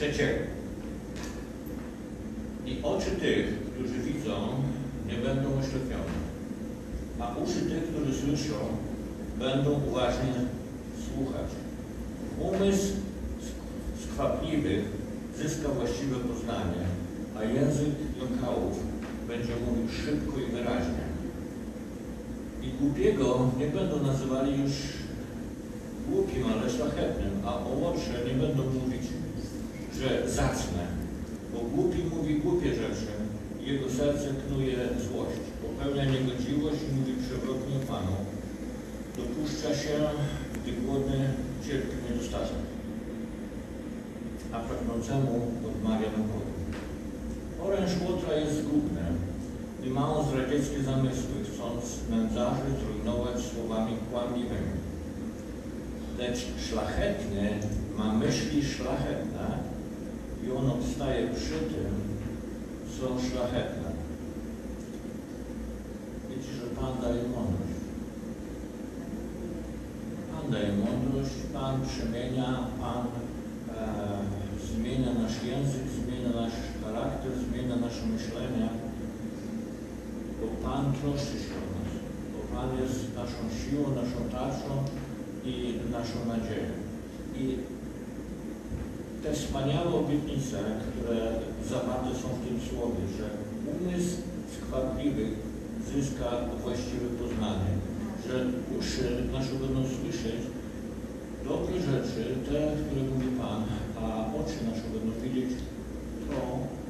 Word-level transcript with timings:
trzeciego. 0.00 0.44
I 2.66 2.82
oczy 2.82 3.10
tych, 3.10 3.46
którzy 3.70 3.94
widzą, 3.94 4.34
nie 5.08 5.14
będą 5.14 5.48
oślepione, 5.58 6.16
a 7.20 7.36
uszy 7.36 7.60
tych, 7.60 7.84
którzy 7.84 8.20
słyszą, 8.20 8.54
będą 9.38 9.70
uważnie 9.88 10.34
słuchać. 11.06 11.50
Umysł 12.38 12.92
skwapliwych 14.04 14.84
zyska 15.36 15.68
właściwe 15.68 16.16
poznanie, 16.16 16.84
a 17.38 17.44
język 17.44 17.94
lokałów 18.20 18.78
będzie 19.28 19.52
mówił 19.66 19.88
szybko 20.04 20.40
i 20.40 20.52
wyraźnie. 20.52 21.04
I 22.62 22.68
głupiego 22.80 23.50
nie 23.58 23.66
będą 23.66 24.02
nazywali 24.02 24.62
już 24.62 24.72
głupim, 26.10 26.44
ale 26.46 26.70
szlachetnym, 26.70 27.30
a 27.44 27.58
owocze 27.64 28.24
nie 28.26 28.34
będą 28.42 28.62
mówić, 28.64 29.02
że 30.00 30.30
zacne, 30.30 30.82
bo 31.52 31.60
głupi 31.60 31.98
mówi 32.16 32.34
głupie 32.34 32.74
rzeczy, 32.74 33.12
jego 33.60 33.90
serce 33.90 34.28
knuje 34.46 34.76
złość, 34.76 35.42
popełnia 35.62 36.04
niegodziwość 36.04 36.80
i 36.88 36.94
mówi 36.96 37.12
przewrotnie 37.22 37.76
Panu. 37.88 38.16
Dopuszcza 39.16 39.74
się, 39.82 39.96
gdy 40.62 40.72
głodny 40.72 41.18
cierpi 41.66 41.96
niedostatek, 42.10 42.64
a 44.52 44.58
pragnącemu 44.58 45.32
odmawia 45.68 46.10
napoju. 46.18 46.50
Oręż 47.64 47.90
łotra 48.04 48.34
jest 48.34 48.58
zgubny, 48.58 49.04
gdy 49.80 49.90
ma 49.90 50.14
on 50.14 50.26
zdradzieckie 50.26 50.82
zamysły, 50.82 51.36
chcąc 51.44 51.82
nędzarzy 52.10 52.68
zrujnować 52.80 53.36
słowami 53.42 53.92
kłamliwymi. 54.10 54.80
Lecz 56.18 56.38
szlachetny 56.68 57.50
ma 57.98 58.12
myśli 58.12 58.64
szlachetne 58.64 59.70
i 60.46 60.52
on 60.52 60.70
obstaje 60.70 61.28
przy 61.28 61.58
tym, 61.58 61.92
co 62.96 63.06
szlachetne. 63.28 63.90
Wiecie, 66.30 66.52
że 66.52 66.80
Pan 66.80 66.92
daje 67.02 67.22
mądrość. 67.22 67.80
Pan 70.32 70.52
daje 70.52 70.72
mądrość, 70.72 71.34
Pan 71.52 71.80
przemienia, 71.86 72.58
Pan 72.80 73.06
e, 73.76 73.88
zmienia 74.66 75.14
nasz 75.22 75.39
język, 75.50 75.86
zmienia 75.96 76.32
nasz 76.40 76.58
charakter, 76.82 77.32
zmienia 77.44 77.76
nasze 77.86 78.04
myślenie, 78.14 78.66
bo 80.38 80.46
Pan 80.64 80.84
troszczy 80.98 81.36
się 81.44 81.54
o 81.62 81.66
nas, 81.76 81.90
bo 82.32 82.38
Pan 82.52 82.68
jest 82.82 82.98
naszą 83.20 83.40
siłą, 83.58 83.84
naszą 84.02 84.18
tarczą 84.36 84.72
i 85.50 85.54
naszą 85.96 86.18
nadzieją. 86.34 86.72
I 87.40 87.44
te 89.22 89.32
wspaniałe 89.32 89.90
obietnice, 90.02 90.58
które 90.86 91.18
zawarte 91.72 92.10
są 92.20 92.28
w 92.34 92.44
tym 92.46 92.58
słowie, 92.68 93.02
że 93.18 93.26
umysł 93.72 94.16
skwapliwych 94.54 95.32
zyska 95.92 96.28
właściwe 96.62 97.06
poznanie, 97.20 97.72
że 98.26 98.34
uszy 98.78 99.06
nasze 99.32 99.54
będą 99.62 99.80
słyszeć 99.96 100.40
dobre 101.44 101.74
rzeczy, 101.90 102.22
te, 102.46 102.58
które 102.82 103.02
mówi 103.10 103.28
Pan, 103.40 103.64
a 104.04 104.08
oczy 104.40 104.56
nasze 104.68 104.86
będą 104.94 105.12
widzieć 105.24 105.50
to, 106.28 106.40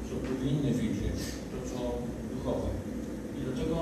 co 0.07 0.13
powinny 0.27 0.71
widzieć, 0.81 1.19
to, 1.51 1.57
co 1.69 1.79
duchowe. 2.31 2.69
I 3.37 3.39
dlatego 3.45 3.77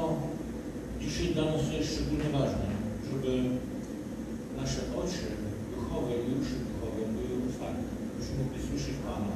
dzisiaj 1.02 1.28
dla 1.34 1.46
nas 1.46 1.62
to 1.68 1.74
jest 1.78 1.92
szczególnie 1.94 2.30
ważne, 2.40 2.68
żeby 3.10 3.32
nasze 4.62 4.82
oczy 5.02 5.26
duchowe 5.76 6.12
i 6.28 6.30
uszy 6.40 6.58
duchowe 6.70 7.02
były 7.16 7.34
otwarte, 7.48 7.84
byśmy 8.16 8.34
mogli 8.42 8.60
słyszeć 8.68 8.96
Pana 9.06 9.36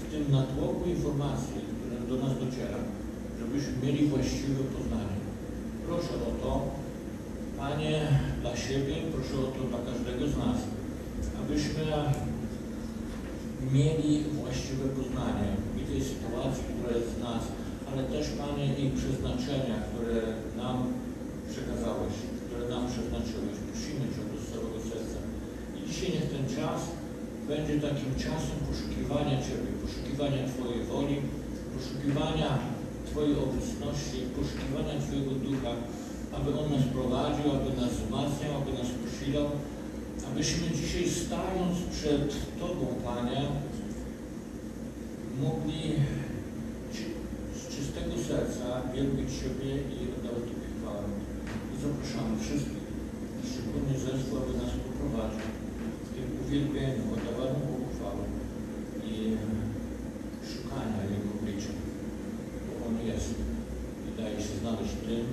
w 0.00 0.02
tym 0.10 0.24
natłoku 0.38 0.84
informacji, 0.96 1.60
które 1.78 1.96
do 2.10 2.16
nas 2.24 2.34
dociera, 2.42 2.80
żebyśmy 3.40 3.72
mieli 3.82 4.02
właściwe 4.12 4.62
poznanie. 4.76 5.18
Proszę 5.86 6.14
o 6.30 6.32
to, 6.42 6.52
Panie, 7.58 7.94
dla 8.40 8.56
siebie, 8.56 8.94
proszę 9.14 9.34
o 9.44 9.48
to 9.54 9.60
dla 9.70 9.80
każdego 9.88 10.24
z 10.28 10.36
nas, 10.44 10.58
abyśmy 11.40 11.82
mieli 13.76 14.12
właściwe 14.38 14.84
poznanie 14.98 15.50
i 15.78 15.80
tej 15.90 16.00
sytuacji, 16.10 16.62
która 16.70 16.90
jest 16.98 17.12
w 17.14 17.22
nas, 17.28 17.42
ale 17.88 18.02
też, 18.12 18.24
Panie, 18.40 18.66
i 18.82 18.84
przeznaczenia, 19.00 19.76
które 19.88 20.18
nam 20.60 20.76
przekazałeś, 21.50 22.14
które 22.44 22.62
nam 22.74 22.82
przeznaczyłeś. 22.92 23.56
Prosimy 23.68 24.04
Cię 24.12 24.22
z 24.42 24.44
całego 24.52 24.78
serca. 24.90 25.18
I 25.76 25.78
dzisiaj 25.88 26.10
niech 26.14 26.28
ten 26.34 26.44
czas 26.56 26.80
będzie 27.50 27.74
takim 27.86 28.10
czasem 28.24 28.56
poszukiwania 28.68 29.36
Ciebie, 29.46 29.70
poszukiwania 29.84 30.42
Twojej 30.52 30.80
woli, 30.90 31.16
poszukiwania 31.74 32.50
Twojej 33.08 33.34
obecności, 33.46 34.18
poszukiwania 34.36 34.94
Twojego 35.04 35.32
Ducha, 35.44 35.72
aby 36.36 36.48
On 36.60 36.66
nas 36.74 36.86
prowadził, 36.96 37.46
aby 37.56 37.70
nas 37.80 37.92
wzmacniał, 37.94 38.52
aby 38.60 38.70
nas 38.80 38.90
posilał, 39.02 39.48
abyśmy 40.32 40.70
dzisiaj 40.70 41.08
stając 41.08 41.76
przed 41.92 42.26
Tobą, 42.60 42.86
Panie, 43.04 43.42
mogli 45.42 45.82
z 47.60 47.76
czystego 47.76 48.12
serca 48.28 48.66
wielbić 48.94 49.30
Ciebie 49.38 49.70
i 49.94 49.96
oddawać 50.14 50.44
Tobie 50.50 50.68
chwałę. 50.76 51.06
I 51.72 51.74
zapraszamy 51.82 52.34
wszystkich, 52.44 52.86
szczególnie 53.48 53.94
zespół, 54.06 54.38
aby 54.38 54.52
nas 54.62 54.72
poprowadził 54.86 55.46
w 56.06 56.08
tym 56.14 56.26
uwielbieniu, 56.42 57.02
oddawaniu 57.14 57.60
Bogu 57.66 57.86
chwały 57.94 58.24
i 59.10 59.14
szukania 60.50 61.00
Jego 61.12 61.28
oblicza, 61.36 61.74
bo 62.66 62.72
On 62.88 62.96
jest 63.10 63.34
i 64.06 64.10
daje 64.18 64.38
się 64.46 64.54
znaleźć 64.60 64.94
tym, 65.06 65.24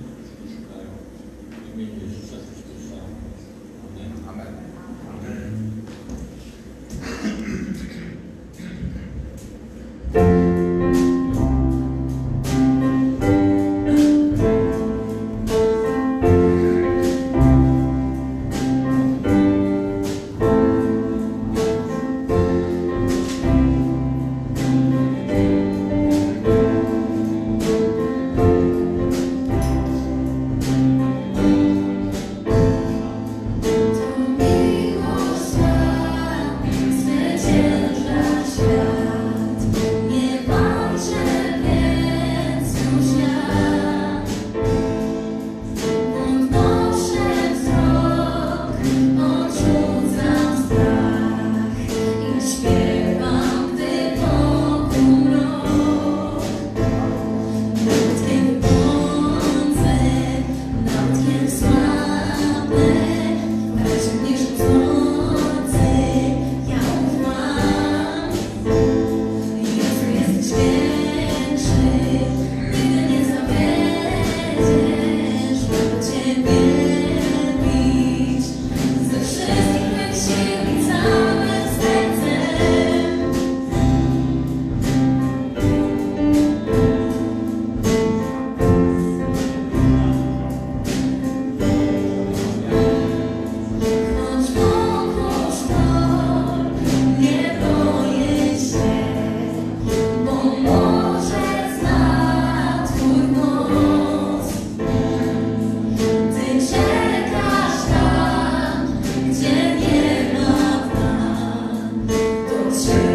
answer. 112.88 113.09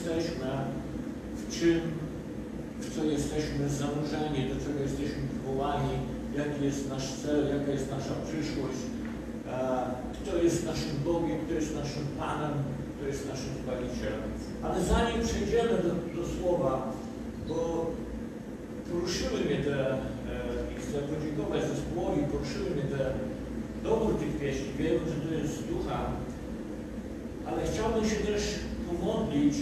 Jesteśmy, 0.00 0.46
w 1.36 1.60
czym, 1.60 1.80
w 2.80 2.94
co 2.94 3.04
jesteśmy 3.04 3.68
zanurzeni, 3.68 4.48
do 4.48 4.56
czego 4.64 4.80
jesteśmy 4.82 5.22
powołani, 5.44 5.94
jaki 6.36 6.64
jest 6.64 6.88
nasz 6.88 7.12
cel, 7.12 7.48
jaka 7.58 7.72
jest 7.72 7.90
nasza 7.90 8.14
przyszłość, 8.26 8.80
e, 9.48 9.80
kto 10.14 10.42
jest 10.42 10.66
naszym 10.66 10.94
Bogiem, 11.04 11.38
kto 11.44 11.54
jest 11.54 11.74
naszym 11.74 12.04
Panem, 12.18 12.52
kto 12.96 13.06
jest 13.06 13.28
naszym 13.28 13.52
Zbawicielem. 13.62 14.22
Ale 14.62 14.82
zanim 14.82 15.20
przejdziemy 15.26 15.74
do, 15.86 15.92
do 16.16 16.28
słowa, 16.34 16.92
bo 17.48 17.90
poruszyły 18.92 19.40
mnie 19.40 19.58
te, 19.68 19.92
e, 19.92 19.96
i 20.72 20.74
chcę 20.80 20.98
podziękować 21.10 21.62
zespołowi, 21.62 22.22
poruszyły 22.32 22.70
mnie 22.70 22.86
te 22.94 23.12
dobór 23.84 24.14
tych 24.18 24.40
pieśni, 24.40 24.68
wiem, 24.78 24.98
że 25.10 25.28
to 25.28 25.34
jest 25.34 25.66
ducha, 25.68 26.00
ale 27.46 27.62
chciałbym 27.66 28.04
się 28.10 28.16
też 28.16 28.42
pomodlić, 28.88 29.54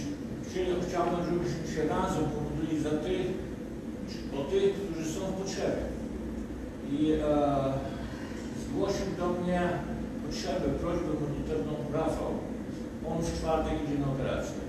chci- 0.49 0.81
chciałbym, 0.89 1.19
żebyśmy 1.29 1.75
się 1.75 1.81
razem 1.87 2.23
pomodlili 2.35 2.83
za 2.83 2.89
tych, 2.89 3.25
o 4.39 4.41
tych, 4.51 4.73
którzy 4.73 5.05
są 5.13 5.19
w 5.19 5.33
potrzebie. 5.41 5.83
I 6.91 7.11
e, 7.11 7.17
zgłosił 8.63 9.05
do 9.19 9.27
mnie 9.41 9.61
potrzebę, 10.25 10.67
prośbę 10.81 11.11
modlitewną 11.23 11.73
Rafał. 11.93 12.31
On 13.09 13.17
w 13.23 13.33
czwartek 13.37 13.73
idzie 13.83 13.97
na 14.01 14.07
operację. 14.13 14.59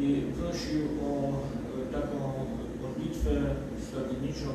I 0.00 0.22
prosił 0.38 0.80
o 1.06 1.10
e, 1.28 1.92
taką 1.96 2.16
modlitwę 2.82 3.30
stawienniczą. 3.88 4.48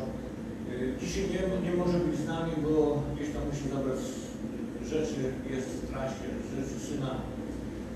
E, 0.71 0.99
Dzisiaj 1.01 1.23
nie, 1.33 1.41
nie 1.69 1.73
może 1.77 1.97
być 1.99 2.15
z 2.19 2.27
nami, 2.27 2.51
bo 2.65 3.01
gdzieś 3.15 3.29
tam 3.33 3.43
musi 3.49 3.65
zabrać 3.75 3.99
rzeczy, 4.93 5.19
jest 5.53 5.67
w 5.69 5.87
trasie, 5.89 6.27
rzeczy 6.55 6.77
syna. 6.87 7.11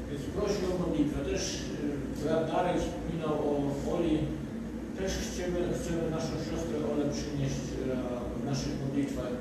Więc 0.10 0.22
prosił 0.36 0.65
o 0.72 0.88
modlitwę. 0.88 1.19
Też 1.32 1.43
e, 1.56 2.03
Darek 2.21 2.78
wspominał 2.82 3.36
o 3.49 3.54
Oli. 3.95 4.17
Też 4.97 5.12
chcemy, 5.26 5.60
chcemy 5.78 6.04
naszą 6.17 6.34
siostrę 6.45 6.76
Olę 6.91 7.06
przynieść 7.15 7.63
e, 7.73 7.95
w 8.39 8.45
naszych 8.52 8.73
modlitwach, 8.82 9.34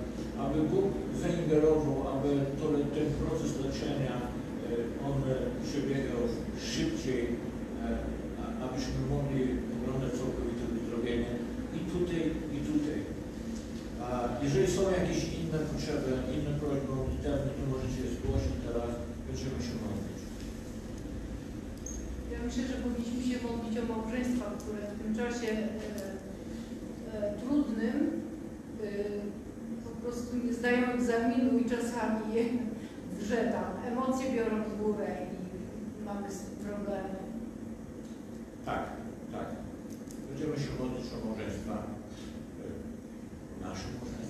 aby 0.45 0.59
Bóg 0.73 0.87
zaingerował, 1.23 1.97
aby 2.15 2.29
to, 2.59 2.65
ten 2.97 3.09
proces 3.21 3.53
leczenia 3.65 4.17
e, 4.21 4.27
on 5.09 5.17
przebiegał 5.67 6.23
szybciej, 6.73 7.23
e, 7.27 7.87
abyśmy 8.65 8.99
mogli 9.15 9.43
oglądać 9.77 10.13
całkowite 10.21 10.65
uzdrowienie 10.75 11.33
i 11.77 11.79
tutaj, 11.93 12.23
i 12.57 12.59
tutaj. 12.71 12.99
A 14.05 14.07
jeżeli 14.45 14.69
są 14.77 14.83
jakieś 14.99 15.21
inne 15.41 15.59
potrzeby, 15.71 16.11
inne 16.37 16.53
prośby 16.61 16.91
modlitewne, 17.01 17.51
to 17.57 17.63
możecie 17.73 18.01
je 18.05 18.11
zgłosić 18.17 18.55
teraz, 18.67 18.91
będziemy 19.27 19.59
się 19.67 19.75
modlić. 19.83 20.12
Myślę, 22.47 22.63
że 22.67 22.75
powinniśmy 22.75 23.23
się 23.33 23.47
modlić 23.47 23.79
o 23.79 23.85
małżeństwa, 23.95 24.45
które 24.59 24.81
w 24.87 25.03
tym 25.03 25.17
czasie 25.17 25.49
e, 25.53 25.63
e, 27.19 27.35
trudnym 27.41 27.97
e, 28.85 28.87
po 29.85 29.91
prostu 29.91 30.37
nie 30.45 30.53
zdają 30.53 30.87
egzaminu 30.87 31.59
i 31.59 31.65
czasami 31.65 32.35
je 32.35 32.45
drze 33.21 33.37
tam. 33.53 33.93
Emocje 33.93 34.33
biorą 34.33 34.63
w 34.65 34.83
górę 34.83 35.17
i 36.01 36.05
mamy 36.05 36.31
z 36.33 36.39
tym 36.39 36.57
problemy. 36.69 37.15
Tak, 38.67 38.83
tak. 39.33 39.47
Będziemy 40.29 40.57
się 40.57 40.71
modlić 40.81 41.07
o 41.13 41.27
małżeństwa. 41.27 41.73
e, 43.63 43.65
małżeństwa 43.65 44.22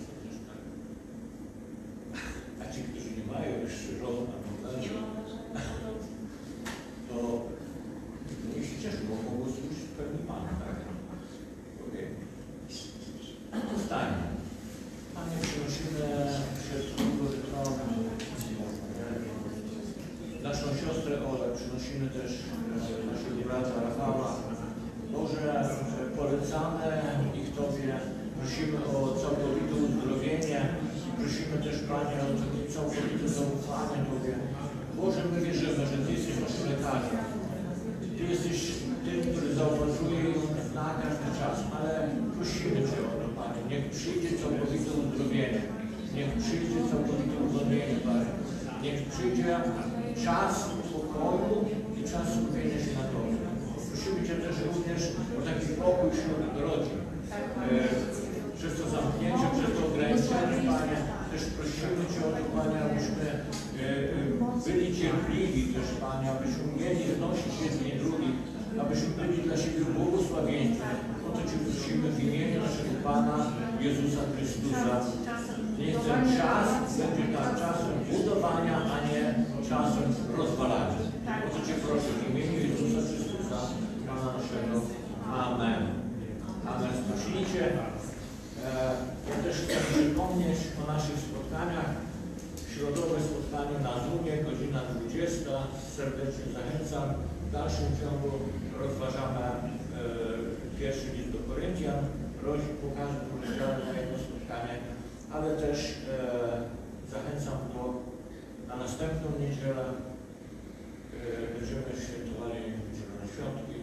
będziemy 111.63 111.93
świętowali 112.07 112.61
Zielone 112.97 113.27
Świątki. 113.33 113.79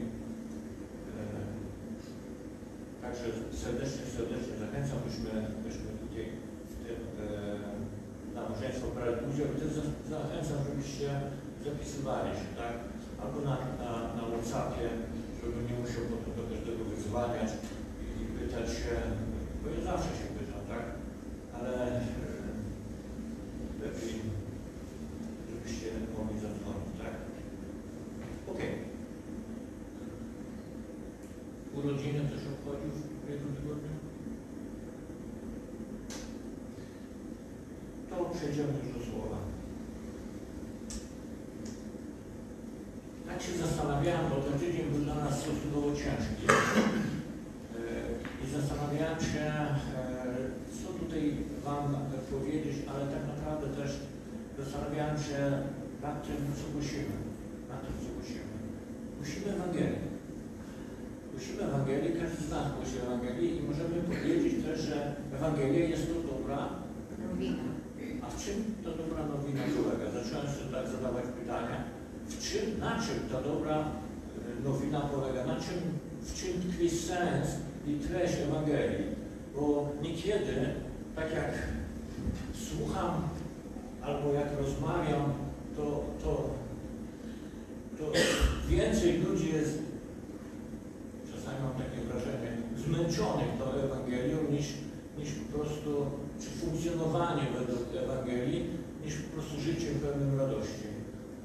E, 1.18 1.24
Także 3.04 3.28
serdecznie, 3.64 4.04
serdecznie 4.18 4.56
zachęcam, 4.66 5.00
byśmy, 5.08 5.32
byśmy 5.66 5.90
tutaj 6.02 6.26
w 6.72 6.74
tym 6.84 7.00
e, 7.24 7.26
nabożeństwo 8.38 8.86
brali 8.96 9.16
udział 9.30 9.48
i 9.52 9.58
zachęcam, 10.16 10.60
żebyście 10.68 11.08
zapisywali 11.68 12.32
się, 12.40 12.48
tak? 12.62 12.76
Albo 13.22 13.38
na, 13.50 13.56
na, 13.84 13.92
na 14.18 14.24
Whatsappie, 14.30 14.88
żeby 15.40 15.58
nie 15.68 15.76
musiał 15.82 16.04
potem 16.12 16.34
do 16.40 16.44
każdego 16.52 16.82
wyzwaniać 16.94 17.50
i 18.20 18.22
pytać 18.38 18.68
się, 18.80 18.94
bo 19.62 19.66
ja 19.74 19.80
zawsze 19.90 20.12
się 20.20 20.28
pytam, 20.38 20.64
tak? 20.74 20.86
Ale 21.58 21.74
e, 21.88 22.02
lepiej, 23.82 24.16
żebyście 25.50 25.88
mogli 26.16 26.38
zadzwonić, 26.46 26.94
tak? 27.04 27.14
Okej. 28.52 28.74
Urodziny 31.74 32.20
też 32.20 32.42
obchodził 32.54 32.92
w 32.92 33.24
ubiegłym 33.24 33.56
tygodniu? 33.56 33.96
To 38.10 38.19
przejdziemy 38.36 38.74
już 38.74 38.90
do 38.98 39.02
słowa. 39.12 39.38
Tak 43.28 43.42
się 43.42 43.54
zastanawiałem, 43.66 44.26
bo 44.30 44.36
ten 44.36 44.60
tydzień 44.60 44.86
był 44.92 45.02
dla 45.08 45.16
nas 45.16 45.40
stosunkowo 45.42 45.90
ciężki. 46.02 46.46
E, 46.50 47.82
I 48.44 48.46
zastanawiałem 48.58 49.20
się, 49.32 49.44
e, 49.44 49.76
co 50.78 50.88
tutaj 51.00 51.24
Wam 51.66 51.96
powiedzieć, 52.32 52.76
ale 52.92 53.04
tak 53.16 53.24
naprawdę 53.34 53.68
też 53.80 53.92
zastanawiałem 54.60 55.18
się 55.28 55.40
nad 56.06 56.16
tym, 56.28 56.40
co 56.58 56.66
głosimy. 56.74 57.16
Nad 57.70 57.82
tym, 57.86 57.94
co 58.04 58.10
głosimy. 58.16 58.54
Głosimy 59.18 59.48
Ewangelię. 59.56 60.00
Głosimy 61.32 61.60
Ewangelię, 61.64 62.10
każdy 62.22 62.44
z 62.48 62.50
nas 62.50 62.66
głosi 62.76 62.96
Ewangelię 63.06 63.50
i 63.58 63.62
możemy 63.70 63.96
powiedzieć 64.10 64.54
też, 64.66 64.80
że 64.82 65.16
Ewangelia 65.36 65.86
jest 65.94 66.08
to 66.08 66.16
dobra, 66.32 66.70
Nowina. 67.30 67.64
a 68.24 68.30
w 68.30 68.39
czym 68.50 68.76
ta 68.84 68.90
dobra 68.98 69.26
nowina 69.26 69.64
polega? 69.76 70.06
Zacząłem 70.12 70.48
sobie 70.48 70.72
tak 70.72 70.88
zadawać 70.88 71.26
pytania, 71.40 71.84
w 72.28 72.40
czym, 72.44 72.80
na 72.80 73.00
czym 73.04 73.30
ta 73.32 73.42
dobra 73.42 73.78
e, 73.80 74.64
nowina 74.64 75.00
polega, 75.00 75.46
na 75.46 75.56
czym, 75.56 75.80
w 76.22 76.34
czym 76.40 76.54
tkwi 76.62 76.90
sens 76.90 77.48
i 77.88 77.94
treść 77.94 78.34
Ewangelii? 78.48 79.06
Bo 79.56 79.90
niekiedy, 80.02 80.56
tak 81.16 81.32
jak 81.34 81.52
słucham 82.54 83.30
albo 84.02 84.34
jak 84.34 84.48
rozmawiam, 84.62 85.34
to, 85.76 86.04
to, 86.24 86.50
to 87.98 88.12
więcej 88.70 89.18
ludzi 89.18 89.54
jest, 89.54 89.80
czasami 91.32 91.58
mam 91.64 91.74
takie 91.74 92.02
wrażenie, 92.08 92.52
zmęczonych 92.78 93.50
tą 93.60 93.72
Ewangelią 93.72 94.38
niż, 94.52 94.66
niż 95.18 95.30
po 95.32 95.58
prostu, 95.58 96.06
czy 96.40 96.50
funkcjonowanie 96.50 97.44
według 97.60 97.96
Ewangelii, 98.04 98.66
niż 99.06 99.16
po 99.16 99.34
prostu 99.34 99.62
życie 99.62 99.88
pełnym 100.02 100.40
radości, 100.40 100.88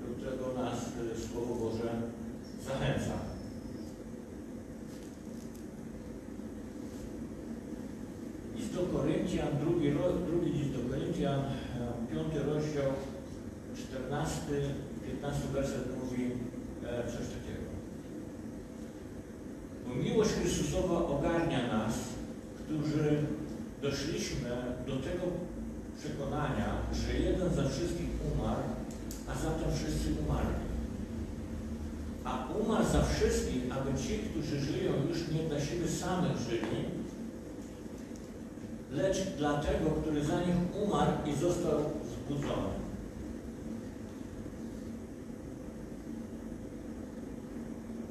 do 0.01 0.15
którego 0.15 0.63
nas 0.63 0.79
e, 0.79 1.21
Słowo 1.21 1.55
Boże 1.55 1.91
zachęca. 2.67 3.15
List 8.57 8.75
do 8.75 8.81
Koryntian, 8.81 9.49
drugi, 9.61 9.93
drugi 10.27 10.51
list 10.53 10.71
do 10.71 10.89
Koryntian, 10.89 11.41
e, 11.41 12.15
piąty 12.15 12.39
rozdział, 12.43 12.93
14, 13.89 14.41
15 15.07 15.43
werset 15.53 16.05
mówi 16.05 16.25
e, 16.85 17.03
coś 17.07 17.27
takiego. 17.35 17.69
Bo 19.89 19.95
miłość 19.95 20.31
Chrystusowa 20.31 21.07
ogarnia 21.07 21.67
nas, 21.69 21.95
którzy 22.59 23.17
doszliśmy 23.85 24.51
do 24.87 24.97
tego 24.97 25.25
przekonania, 25.99 26.69
że 26.93 27.19
jeden 27.19 27.55
za 27.55 27.69
wszystkich 27.69 28.11
umarł, 28.33 28.63
a 29.29 29.33
zatem 29.35 29.69
wszyscy 29.75 30.09
umarli. 30.25 30.65
A 32.25 32.49
umarł 32.61 32.85
za 32.93 33.03
wszystkich, 33.03 33.63
aby 33.77 33.99
ci, 33.99 34.19
którzy 34.19 34.61
żyją, 34.61 34.93
już 35.09 35.19
nie 35.29 35.49
dla 35.49 35.61
siebie 35.61 35.89
samych 35.89 36.37
żyli, 36.49 36.85
lecz 38.93 39.19
dla 39.39 39.63
tego, 39.63 39.91
który 39.91 40.25
za 40.25 40.41
nich 40.41 40.57
umarł 40.85 41.13
i 41.27 41.35
został 41.41 41.81
zbudzony. 42.13 42.75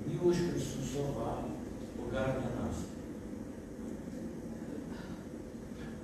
Miłość 0.07 0.39
Chrystusowa 0.39 1.43
ogarnia 2.07 2.49
nas. 2.59 2.75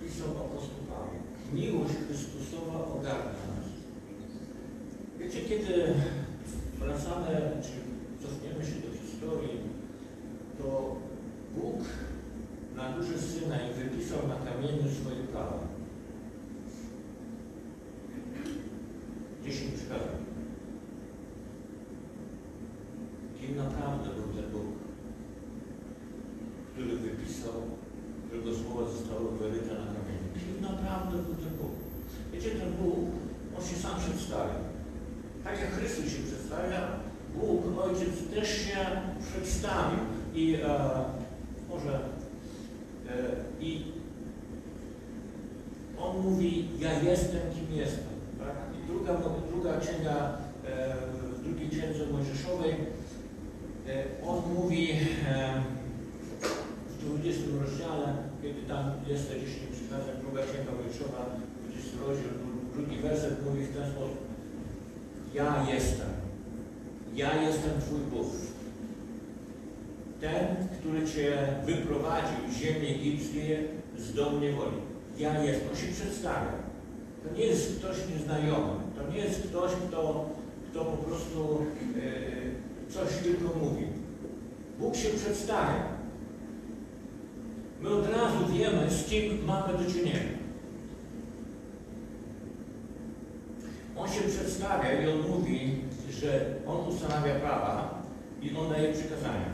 Pisał 0.01 0.27
apostoł 0.29 0.81
Paweł. 0.89 1.19
Miłość 1.53 1.93
Chrystusowa 2.07 2.85
ogarnia 2.87 3.43
nas. 3.49 3.67
Wiecie, 5.19 5.41
kiedy 5.41 5.93
wracamy, 6.79 7.51
czy 7.63 7.71
cofniemy 8.27 8.65
się 8.65 8.87
do 8.87 8.97
historii, 8.97 9.59
to 10.57 10.95
Bóg 11.55 11.79
na 12.75 12.97
górze 12.97 13.17
Synaj 13.19 13.73
wypisał 13.73 14.19
na 14.27 14.35
kamieniu 14.35 14.91
swoje 15.01 15.23
prawa. 15.31 15.59
Dziesięć 19.43 19.73
przykazań. 19.73 20.19
Kim 23.41 23.55
naprawdę 23.57 24.09
był 24.09 24.41
ten 24.41 24.51
Bóg, 24.51 24.67
który 26.73 26.95
wypisał, 26.97 27.53
którego 28.27 28.49
słowa 28.55 28.91
zostały 28.91 29.37
wyryte 29.37 29.73
na 29.73 29.87
kamieniu. 29.95 30.29
Kim 30.39 30.61
naprawdę 30.61 31.17
był 31.17 31.35
ten 31.35 31.53
Bóg? 31.61 31.71
Wiecie, 32.33 32.49
ten 32.49 32.71
Bóg, 32.73 32.99
On 33.57 33.65
się 33.67 33.75
sam 33.75 33.99
przedstawia. 33.99 34.59
Tak 35.43 35.59
jak 35.59 35.71
Chrystus 35.71 36.05
się 36.05 36.23
przedstawia, 36.23 36.81
Bóg, 37.35 37.79
Ojciec 37.83 38.29
też 38.33 38.49
się 38.49 38.77
przedstawił. 39.19 39.99
I 40.33 40.55
e, 40.55 40.79
może 41.69 41.99
e, 43.09 43.35
i 43.59 43.83
On 45.99 46.17
mówi, 46.21 46.67
ja 46.79 46.99
jestem, 46.99 47.41
kim 47.53 47.77
jestem. 47.77 48.03
Tak? 48.39 48.55
I 48.83 48.87
druga, 48.87 49.13
druga 49.51 49.79
księga, 49.79 50.37
e, 50.65 50.95
w 51.35 51.43
drugiej 51.43 51.69
księdze 51.69 52.05
Mojżeszowej, 52.11 52.71
e, 53.87 54.03
On 54.27 54.53
mówi 54.53 54.91
e, 54.91 55.63
w 56.89 57.05
20 57.05 57.41
rozdziale, 57.61 58.13
kiedy 58.41 58.61
tam 58.61 58.91
jest 59.07 59.29
te 59.29 59.39
10 59.39 59.49
przykazań, 59.71 60.15
druga 60.21 60.41
księga 60.43 60.71
Mojżeszowa, 60.71 61.25
20 61.69 61.97
rozdział, 62.07 62.31
drugi 62.75 62.97
werset 62.97 63.45
mówi 63.45 63.63
w 63.65 63.73
ten 63.75 63.91
sposób. 63.91 64.29
Ja 65.33 65.65
jestem. 65.73 66.07
Ja 67.15 67.41
jestem 67.41 67.71
Twój 67.81 67.99
Bóg. 67.99 68.27
Ten, 70.21 70.67
który 70.79 71.07
Cię 71.07 71.37
wyprowadził 71.65 72.37
z 72.51 72.57
ziemi 72.57 72.87
egipskiej 72.87 73.67
z 73.97 74.13
domu 74.13 74.39
niewoli. 74.39 74.77
Ja 75.17 75.43
jestem. 75.43 75.69
On 75.69 75.75
się 75.75 75.87
przedstawia. 75.87 76.53
To 77.23 77.37
nie 77.37 77.45
jest 77.45 77.79
ktoś 77.79 77.97
nieznajomy. 78.13 78.73
To 78.97 79.11
nie 79.11 79.17
jest 79.17 79.41
ktoś, 79.41 79.71
kto, 79.71 80.29
kto 80.71 80.85
po 80.85 80.97
prostu 80.97 81.65
e, 81.97 82.91
coś 82.93 83.17
tylko 83.23 83.59
mówi. 83.59 83.85
Bóg 84.79 84.95
się 84.95 85.09
przedstawia. 85.09 85.83
My 87.81 87.89
od 87.89 88.09
razu 88.09 88.53
wiemy, 88.53 88.89
z 88.89 89.09
kim 89.09 89.45
mamy 89.45 89.83
do 89.83 89.91
czynienia. 89.91 90.38
On 94.09 94.15
się 94.15 94.21
przedstawia 94.21 95.01
i 95.01 95.09
on 95.09 95.29
mówi, 95.29 95.75
że 96.09 96.45
on 96.67 96.87
ustanawia 96.87 97.35
prawa 97.35 98.01
i 98.41 98.57
on 98.57 98.69
daje 98.69 98.93
przykazania. 98.93 99.49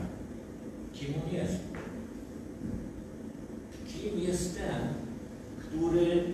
Kim 0.94 1.14
on 1.14 1.34
jest? 1.34 1.58
Kim 3.88 4.20
jest 4.20 4.58
ten, 4.58 4.80
który 5.58 6.24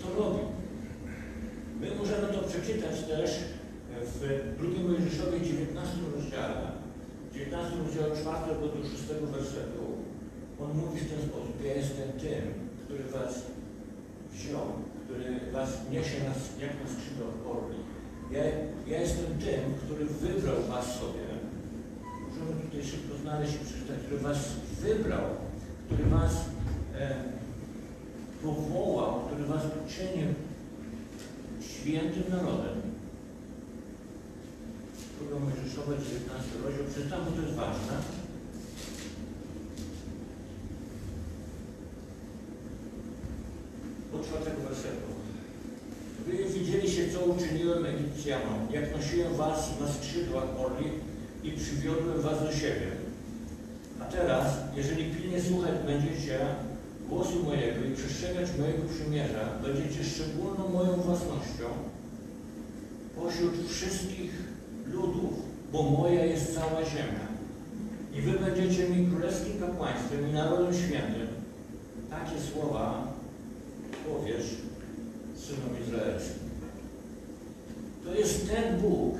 to 0.00 0.20
robi? 0.20 0.40
My 1.80 1.86
możemy 1.98 2.32
to 2.32 2.48
przeczytać 2.48 3.00
też 3.02 3.30
w 4.04 4.18
2 4.58 4.88
Mojżeszowie 4.88 5.40
19 5.40 5.96
rozdziale, 6.16 6.72
19 7.34 7.76
rozdziale 7.78 8.16
4 8.16 8.60
do 8.60 8.88
6 8.88 9.02
wersetu. 9.32 9.84
On 10.60 10.76
mówi 10.76 11.00
w 11.00 11.10
ten 11.10 11.28
sposób, 11.28 11.64
ja 11.64 11.74
jestem 11.74 12.12
tym, 12.12 12.42
który 12.84 13.04
was 13.04 13.42
wziął, 14.32 14.66
który 15.12 15.52
was 15.52 15.68
niesie 15.90 16.24
nas 16.28 16.40
jak 16.60 16.70
na 16.70 16.86
skrzydłach 16.94 17.36
orli. 17.52 17.78
Ja, 18.30 18.42
ja 18.86 19.00
jestem 19.00 19.24
tym, 19.24 19.60
który 19.84 20.04
wybrał 20.04 20.62
was 20.68 20.86
sobie. 21.00 21.24
Możemy 22.28 22.62
tutaj 22.62 22.84
szybko 22.84 23.18
znaleźć 23.22 23.54
i 23.54 23.64
przeczytać, 23.64 23.98
który 24.06 24.20
was 24.20 24.38
wybrał, 24.80 25.24
który 25.86 26.04
was 26.04 26.32
e, 26.98 27.14
powołał, 28.42 29.20
który 29.20 29.44
was 29.44 29.62
uczynił 29.64 30.28
świętym 31.60 32.24
narodem. 32.30 32.76
Druga 35.18 35.44
Mojżeszowa, 35.44 35.92
19 35.92 36.50
rozdział, 36.64 36.84
przeczytam, 36.90 37.20
bo 37.24 37.30
to 37.30 37.42
jest 37.42 37.54
ważne. 37.54 38.21
Czwartego 44.20 44.68
wersetu. 44.68 45.08
Wy 46.26 46.58
widzieliście, 46.58 47.02
co 47.12 47.20
uczyniłem 47.24 47.86
Egipcjanom, 47.86 48.58
jak 48.72 48.96
nosiłem 48.96 49.34
was 49.34 49.70
na 49.80 49.92
skrzydłach 49.92 50.44
orli 50.58 50.90
i 51.44 51.50
przywiodłem 51.50 52.20
was 52.20 52.40
do 52.42 52.52
siebie. 52.52 52.86
A 54.00 54.04
teraz, 54.04 54.46
jeżeli 54.76 55.04
pilnie 55.04 55.42
słuchać 55.42 55.74
będziecie 55.86 56.38
głosu 57.08 57.42
mojego 57.44 57.84
i 57.84 57.96
przestrzegać 57.96 58.48
mojego 58.58 58.82
przymierza, 58.94 59.44
będziecie 59.62 60.04
szczególną 60.04 60.68
moją 60.68 60.96
własnością 60.96 61.66
pośród 63.16 63.68
wszystkich 63.68 64.32
ludów, 64.92 65.32
bo 65.72 65.82
moja 65.82 66.24
jest 66.24 66.54
cała 66.54 66.84
ziemia. 66.84 67.26
I 68.14 68.20
wy 68.20 68.32
będziecie 68.38 68.88
mi 68.88 69.06
królewskim 69.06 69.60
kapłaństwem 69.60 70.28
i 70.30 70.32
narodem 70.32 70.74
świętym. 70.74 71.26
Takie 72.10 72.40
słowa 72.40 73.12
powiesz 74.08 74.46
synom 75.36 75.82
izraelskim. 75.86 76.42
To 78.04 78.14
jest 78.14 78.50
ten 78.50 78.80
Bóg, 78.80 79.14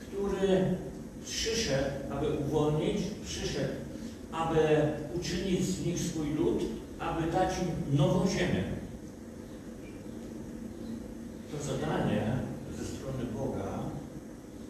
który 0.00 0.76
przyszedł, 1.24 1.90
aby 2.10 2.26
uwolnić, 2.38 2.98
przyszedł, 3.24 3.72
aby 4.32 4.58
uczynić 5.14 5.64
z 5.64 5.86
nich 5.86 6.00
swój 6.00 6.34
lud, 6.34 6.62
aby 6.98 7.32
dać 7.32 7.54
im 7.58 7.96
nową 7.96 8.28
ziemię. 8.28 8.64
To 11.52 11.64
zadanie 11.64 12.36
ze 12.78 12.84
strony 12.84 13.24
Boga 13.34 13.78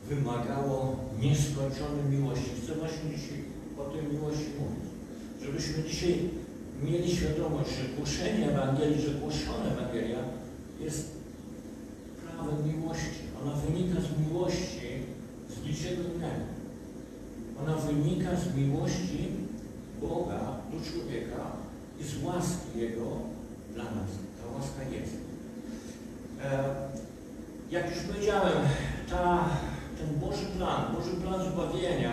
wymagało 0.09 0.97
nieskończonej 1.21 2.05
miłości. 2.11 2.51
Chcę 2.63 2.75
właśnie 2.75 3.11
dzisiaj 3.17 3.45
o 3.79 3.85
tej 3.85 4.03
miłości 4.03 4.47
mówić. 4.61 4.85
Żebyśmy 5.43 5.83
dzisiaj 5.85 6.31
mieli 6.85 7.17
świadomość, 7.17 7.71
że 7.71 7.97
głoszenie 7.97 8.51
Ewangelii, 8.51 9.03
że 9.03 9.15
głoszona 9.15 9.65
Ewangelia 9.73 10.19
jest 10.81 11.11
prawem 12.23 12.69
miłości. 12.69 13.23
Ona 13.43 13.53
wynika 13.53 14.01
z 14.01 14.27
miłości, 14.27 14.89
z 15.51 15.67
niczego 15.67 16.03
innego. 16.15 16.45
Ona 17.63 17.77
wynika 17.77 18.37
z 18.37 18.57
miłości 18.57 19.29
Boga 20.01 20.41
do 20.73 20.91
człowieka 20.91 21.43
i 22.01 22.05
z 22.05 22.25
łaski 22.25 22.79
Jego 22.79 23.07
dla 23.75 23.85
nas. 23.85 24.11
Ta 24.39 24.59
łaska 24.59 24.83
jest. 24.97 25.17
E, 26.45 26.65
jak 27.71 27.91
już 27.91 27.99
powiedziałem, 28.05 28.59
ta, 29.11 29.49
ten 29.99 30.21
Boży 30.21 30.47
plan, 30.57 30.95
Boży 30.97 31.11
plan 31.11 31.53
zbawienia, 31.53 32.13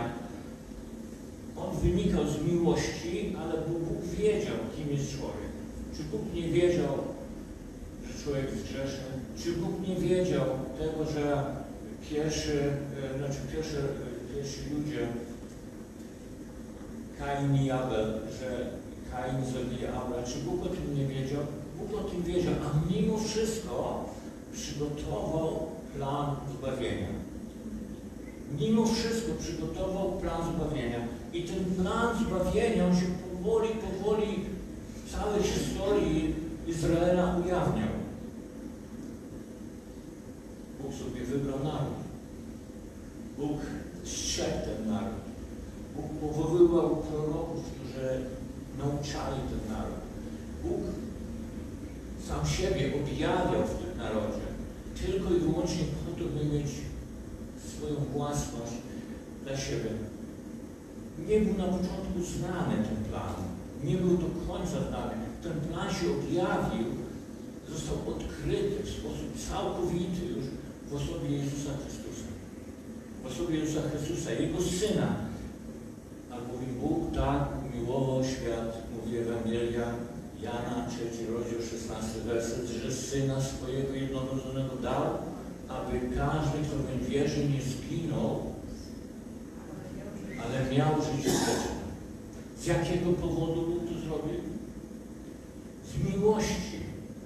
on 1.65 1.77
wynikał 1.77 2.23
z 2.27 2.51
miłości, 2.51 3.35
ale 3.41 3.53
Bóg 3.53 4.03
wiedział, 4.17 4.55
kim 4.75 4.91
jest 4.91 5.17
człowiek. 5.17 5.49
Czy 5.97 6.03
Bóg 6.03 6.21
nie 6.33 6.41
wiedział, 6.41 6.93
że 8.07 8.23
człowiek 8.23 8.45
jest 8.51 8.63
grzeszny? 8.63 9.09
Czy 9.43 9.51
Bóg 9.51 9.87
nie 9.87 9.95
wiedział 9.95 10.45
tego, 10.79 11.11
że 11.11 11.45
pierwszy, 12.09 12.73
e, 13.15 13.17
znaczy 13.17 13.39
pierwszy, 13.53 13.77
e, 13.77 14.35
pierwsi 14.35 14.59
ludzie, 14.73 15.07
Kain 17.19 17.65
i 17.65 17.71
Abel, 17.71 18.19
że 18.39 18.69
Kain 19.11 19.45
zabije 19.45 19.93
Abla, 19.93 20.23
czy 20.23 20.39
Bóg 20.39 20.65
o 20.65 20.69
tym 20.69 20.95
nie 20.97 21.05
wiedział? 21.05 21.41
Bóg 21.79 21.99
o 21.99 22.03
tym 22.03 22.23
wiedział, 22.23 22.53
a 22.53 22.91
mimo 22.91 23.17
wszystko 23.17 24.05
przygotował 24.53 25.67
plan 25.95 26.35
zbawienia. 26.57 27.07
Mimo 28.59 28.85
wszystko 28.85 29.31
przygotował 29.39 30.11
plan 30.11 30.41
zbawienia. 30.55 30.99
I 31.33 31.43
ten 31.43 31.65
plan 31.65 32.17
zbawienia 32.17 32.87
on 32.87 32.95
się 32.95 33.05
powoli, 33.05 33.69
powoli 33.69 34.45
w 35.05 35.11
całej 35.11 35.43
historii 35.43 36.35
Izraela 36.67 37.37
ujawniał. 37.45 37.89
Bóg 40.81 40.93
sobie 40.93 41.25
wybrał 41.25 41.59
naród. 41.63 41.99
Bóg 43.37 43.59
strzegł 44.03 44.57
ten 44.65 44.91
naród. 44.91 45.19
Bóg 45.95 46.05
powoływał 46.21 46.95
proroków, 46.95 47.63
którzy 47.65 48.19
nauczali 48.77 49.39
ten 49.49 49.75
naród. 49.75 49.99
Bóg 50.63 50.81
sam 52.27 52.45
siebie 52.45 52.93
objawiał 52.95 53.67
w 53.67 53.75
tym 53.75 53.97
narodzie. 53.97 54.49
Tylko 55.05 55.33
i 55.33 55.39
wyłącznie 55.39 55.83
po 55.83 56.19
to, 56.19 56.29
by 56.29 56.45
mieć 56.45 56.67
swoją 57.67 57.95
własność 57.95 58.73
dla 59.43 59.57
siebie. 59.57 60.08
Nie 61.29 61.39
był 61.39 61.57
na 61.57 61.63
początku 61.63 62.17
znany 62.35 62.75
ten 62.87 62.99
plan. 63.09 63.35
Nie 63.83 63.95
był 63.97 64.17
do 64.17 64.29
końca 64.47 64.77
znany. 64.89 65.15
Ten 65.43 65.55
plan 65.67 65.89
się 65.93 66.07
objawił, 66.17 66.87
został 67.69 67.97
odkryty 68.13 68.83
w 68.83 68.89
sposób 68.89 69.29
całkowity 69.49 70.21
już 70.35 70.45
w 70.89 70.93
osobie 70.95 71.29
Jezusa 71.37 71.71
Chrystusa. 71.81 72.27
W 73.23 73.25
osobie 73.27 73.59
Jezusa 73.59 73.81
Chrystusa, 73.89 74.31
Jego 74.31 74.61
Syna. 74.61 75.09
Albowiem 76.31 76.75
Bóg 76.81 77.15
tak 77.15 77.47
miłował 77.75 78.23
świat, 78.23 78.71
mówi 78.95 79.17
Ewangelia 79.17 79.87
Jana, 80.41 80.87
3 80.89 81.31
rozdział, 81.33 81.61
16 81.61 82.19
werset, 82.25 82.65
że 82.67 82.93
Syna 82.93 83.41
swojego 83.41 83.93
jednorodzonego 83.93 84.75
dał, 84.75 85.05
aby 85.69 85.99
każdy, 86.15 86.57
kto 86.65 86.75
w 86.77 87.09
wierzy, 87.09 87.49
nie 87.49 87.61
zginął, 87.61 88.48
miał 90.71 90.95
życie 91.01 91.29
wieczne. 91.29 91.79
Z 92.59 92.65
jakiego 92.65 93.13
powodu 93.13 93.61
Bóg 93.61 93.79
to 93.89 93.99
zrobił? 93.99 94.39
Z 95.85 96.13
miłości. 96.13 96.79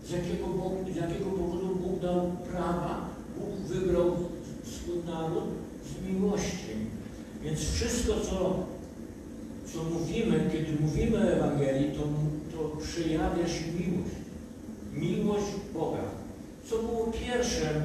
Z 0.08 0.12
jakiego, 0.12 0.48
Bóg, 0.48 0.74
z 0.94 0.96
jakiego 0.96 1.26
powodu 1.26 1.76
Bóg 1.76 2.00
dał 2.00 2.32
prawa? 2.52 3.10
Bóg 3.38 3.56
wybrał 3.68 4.16
swój 4.64 4.96
naród 5.06 5.44
z 5.86 6.08
miłości. 6.10 6.74
Więc 7.44 7.60
wszystko, 7.60 8.14
co, 8.20 8.66
co 9.74 9.84
mówimy, 9.84 10.50
kiedy 10.52 10.82
mówimy 10.82 11.18
o 11.18 11.32
Ewangelii, 11.32 11.92
to, 11.92 12.04
to 12.58 12.78
przejawia 12.78 13.48
się 13.48 13.64
miłość. 13.80 14.16
Miłość 14.94 15.52
Boga. 15.74 16.04
Co 16.70 16.78
było 16.78 17.12
pierwszym 17.12 17.82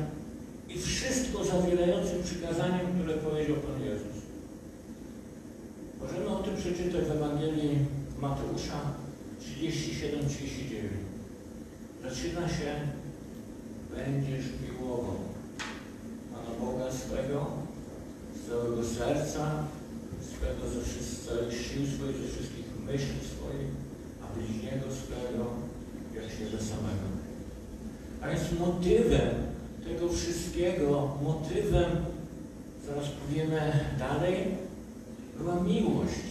i 0.68 0.78
wszystko 0.78 1.44
zawierającym 1.44 2.22
przykazaniem, 2.22 2.86
które 2.98 3.14
powiedział 3.14 3.56
Pan 3.56 3.84
Jezus. 3.84 4.07
Możemy 6.08 6.28
o 6.28 6.42
tym 6.42 6.56
przeczytać 6.56 7.04
w 7.04 7.10
Ewangelii 7.10 7.78
Mateusza 8.20 8.80
37-39. 9.40 9.48
Zaczyna 12.02 12.48
się 12.48 12.74
będziesz 13.96 14.44
miłował 14.62 15.16
Pana 16.32 16.50
Boga 16.60 16.92
swego, 16.92 17.46
z 18.34 18.48
całego 18.48 18.84
serca, 18.84 19.64
swego 20.20 20.70
ze 20.74 20.82
wszystkich 20.82 21.66
sił 21.66 21.86
swoich, 21.86 22.16
ze 22.16 22.28
wszystkich 22.28 22.66
myśli 22.86 23.20
swoich, 23.32 23.70
a 24.22 24.38
bliźniego 24.38 24.86
swego 25.02 25.44
jak 26.14 26.24
siebie 26.24 26.62
samego. 26.64 27.08
A 28.22 28.28
więc 28.28 28.60
motywem 28.60 29.30
tego 29.84 30.12
wszystkiego, 30.12 31.18
motywem, 31.22 31.90
zaraz 32.86 33.08
powiemy 33.08 33.72
dalej, 33.98 34.67
była 35.38 35.60
miłość. 35.60 36.28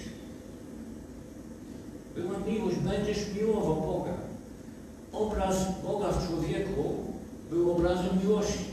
Była 2.16 2.40
miłość, 2.40 2.78
będziesz 2.78 3.34
miłował 3.36 3.76
Boga. 3.76 4.14
Obraz 5.14 5.82
Boga 5.84 6.12
w 6.12 6.28
człowieku 6.28 6.96
był 7.50 7.72
obrazem 7.72 8.20
miłości. 8.24 8.66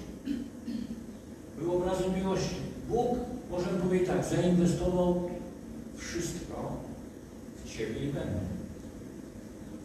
Był 1.59 1.77
obrazem 1.77 2.15
miłości. 2.15 2.55
Bóg, 2.89 3.17
możemy 3.51 3.81
powiedzieć 3.81 4.09
tak, 4.09 4.25
zainwestował 4.25 5.31
wszystko 5.97 6.73
w 7.65 7.77
Ciebie 7.77 8.01
i 8.01 8.11
we 8.11 8.21
mnie. 8.21 8.41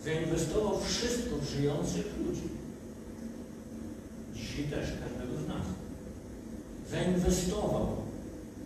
Zainwestował 0.03 0.79
wszystko 0.79 1.35
w 1.41 1.49
żyjących 1.49 2.05
ludzi. 2.25 2.49
Dzisiaj 4.33 4.63
też 4.63 4.79
każdego 4.79 5.43
z 5.45 5.47
nas. 5.47 5.65
Zainwestował 6.91 7.87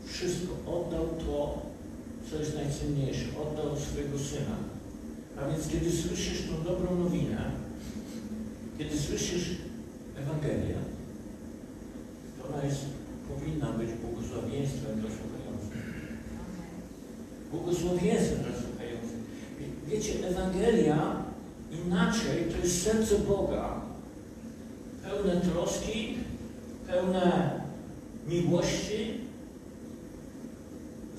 wszystko, 0.05 0.53
oddał 0.67 1.07
to, 1.25 1.61
co 2.29 2.39
jest 2.39 2.55
najcenniejsze, 2.55 3.25
oddał 3.41 3.79
swojego 3.79 4.19
Syna. 4.19 4.57
A 5.37 5.49
więc 5.49 5.67
kiedy 5.67 5.91
słyszysz 5.91 6.41
tą 6.47 6.63
dobrą 6.63 6.95
nowinę, 6.95 7.51
kiedy 8.77 8.97
słyszysz 8.97 9.49
Ewangelię, 10.17 10.75
to 12.37 12.47
ona 12.53 12.65
jest, 12.65 12.85
powinna 13.27 13.71
być 13.71 13.89
błogosławieństwem 13.91 14.99
dla 15.01 15.09
słuchających. 15.09 15.83
Błogosławieństwem 17.51 18.39
dla 18.39 18.61
słuchających. 18.61 19.19
Wiecie, 19.87 20.27
Ewangelia 20.27 21.23
inaczej 21.85 22.45
to 22.51 22.57
jest 22.63 22.83
serce 22.83 23.19
Boga, 23.19 23.81
pełne 25.03 25.41
troski, 25.41 26.17
pełne 26.87 27.51
miłości, 28.27 29.22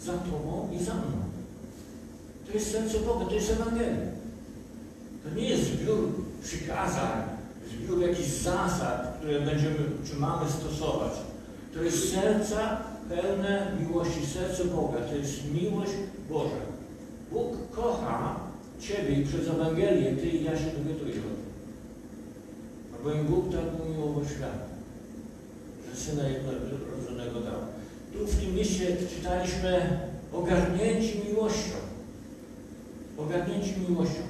za 0.04 0.12
Tobą 0.12 0.68
i 0.72 0.84
za 0.84 0.94
mną. 0.94 1.18
To 2.46 2.52
jest 2.52 2.72
serce 2.72 2.98
Boga, 2.98 3.24
to 3.24 3.34
jest 3.34 3.50
Ewangelia. 3.50 4.06
To 5.24 5.34
nie 5.36 5.48
jest 5.48 5.64
zbiór 5.64 6.12
przykazań, 6.42 7.22
zbiór 7.70 8.00
jakichś 8.00 8.28
zasad, 8.28 9.16
które 9.18 9.40
będziemy, 9.40 9.76
czy 10.06 10.16
mamy 10.16 10.50
stosować. 10.50 11.12
To 11.74 11.82
jest 11.82 12.12
serca 12.12 12.76
pełne 13.08 13.76
miłości, 13.80 14.26
serce 14.26 14.64
Boga. 14.64 14.98
To 14.98 15.14
jest 15.16 15.52
miłość 15.52 15.92
Boża. 16.28 16.64
Bóg 17.32 17.70
kocha 17.70 18.40
Ciebie 18.80 19.20
i 19.20 19.26
przez 19.26 19.48
Ewangelię 19.48 20.16
Ty 20.16 20.26
i 20.26 20.44
ja 20.44 20.58
się 20.58 20.64
dowiaduję 20.64 21.14
o 21.20 21.34
tym. 21.34 21.44
Albowiem 22.96 23.26
Bóg 23.26 23.52
tak 23.52 23.86
umiłował 23.86 24.24
świat, 24.24 24.68
że 25.90 25.96
Syna 26.00 26.28
jednorodzonego 26.28 27.40
dał. 27.40 27.60
Tu 28.18 28.26
w 28.26 28.40
tym 28.40 28.54
mieście 28.54 28.96
czytaliśmy 29.16 29.98
ogarnięci 30.32 31.20
miłością. 31.28 31.74
Ogarnięci 33.18 33.74
miłością. 33.88 34.22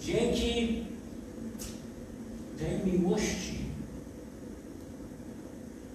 Dzięki 0.00 0.84
tej 2.58 2.92
miłości 2.92 3.58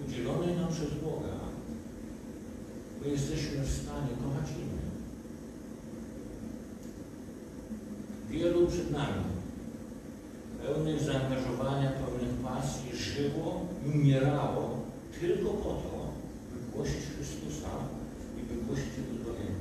udzielonej 0.08 0.56
nam 0.56 0.72
przez 0.72 0.94
Boga, 0.94 1.36
my 3.02 3.08
jesteśmy 3.10 3.64
w 3.64 3.82
stanie 3.82 4.10
kochać 4.24 4.50
innych. 4.50 4.86
Wielu 8.30 8.66
przed 8.66 8.90
nami, 8.90 9.24
pełnych 10.62 11.02
zaangażowania, 11.02 11.90
pełnych 11.90 12.34
pasji, 12.44 12.96
żyło 12.96 13.60
i 13.86 13.98
umierało 13.98 14.78
tylko 15.20 15.50
po 15.50 15.70
to, 15.70 15.95
głosić 16.76 17.02
Chrystusa 17.16 17.70
i 18.38 18.40
by 18.48 18.54
głosić 18.62 18.92
Jego 18.98 19.14
zbawienie. 19.22 19.60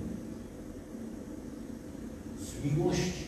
Z 2.45 2.65
miłości. 2.65 3.25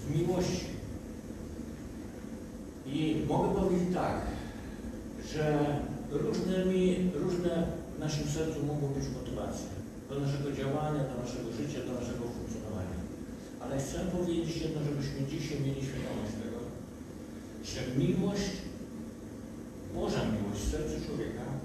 Z 0.00 0.16
miłości. 0.16 0.66
I 2.86 3.24
mogę 3.28 3.48
powiedzieć 3.54 3.94
tak, 3.94 4.16
że 5.32 5.44
różnymi, 6.10 7.10
różne 7.14 7.66
w 7.96 7.98
naszym 7.98 8.28
sercu 8.28 8.66
mogą 8.66 8.86
być 8.88 9.04
motywacje 9.16 9.68
do 10.08 10.20
naszego 10.20 10.52
działania, 10.52 11.02
do 11.10 11.16
naszego 11.24 11.48
życia, 11.58 11.80
do 11.86 12.00
naszego 12.00 12.24
funkcjonowania. 12.34 12.98
Ale 13.60 13.78
chcę 13.78 13.98
powiedzieć 13.98 14.56
jedno, 14.56 14.80
żebyśmy 14.88 15.26
dzisiaj 15.30 15.60
mieli 15.60 15.82
świadomość 15.86 16.32
tego, 16.42 16.60
że 17.70 17.80
miłość, 18.00 18.50
Boża 19.94 20.22
miłość 20.32 20.60
w 20.62 20.70
sercu 20.70 21.06
człowieka 21.06 21.55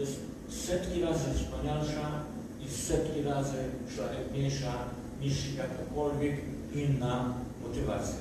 jest 0.00 0.20
setki 0.48 1.00
razy 1.00 1.24
wspanialsza 1.34 2.24
i 2.66 2.70
setki 2.70 3.22
razy 3.22 3.56
szlachetniejsza 3.94 4.72
niż 5.20 5.54
jakakolwiek 5.54 6.34
inna 6.74 7.34
motywacja. 7.62 8.18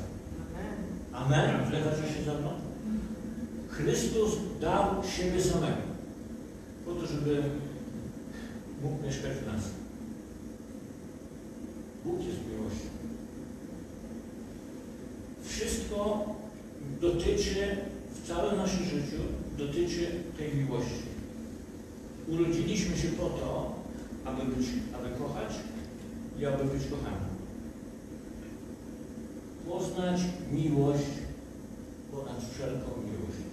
Amen. 1.14 1.68
Zgadzacie 1.68 2.14
się 2.14 2.24
ze 2.26 2.34
mną? 2.34 2.50
Chrystus 3.70 4.32
dał 4.62 5.04
siebie 5.18 5.44
samego 5.44 5.88
po 6.88 6.94
to, 6.94 7.08
żeby 7.08 7.44
mógł 8.84 9.04
mieszkać 9.04 9.32
w 9.32 9.48
nas. 9.48 9.62
Bóg 12.06 12.20
jest 12.20 12.40
miłością. 12.50 12.88
Wszystko 15.44 16.26
dotyczy, 17.02 17.78
w 18.14 18.28
całym 18.28 18.58
naszym 18.58 18.86
życiu 18.86 19.22
dotyczy 19.58 20.08
tej 20.38 20.56
miłości. 20.56 21.07
Urodziliśmy 22.28 22.98
się 22.98 23.08
po 23.08 23.30
to, 23.30 23.76
aby 24.26 24.56
być, 24.56 24.68
aby 24.96 25.10
kochać 25.20 25.52
i 26.40 26.46
aby 26.46 26.64
być 26.64 26.84
kochani. 26.88 27.28
Poznać 29.70 30.22
miłość 30.52 31.10
ponad 32.12 32.40
wszelką 32.54 32.90
miłość. 33.08 33.44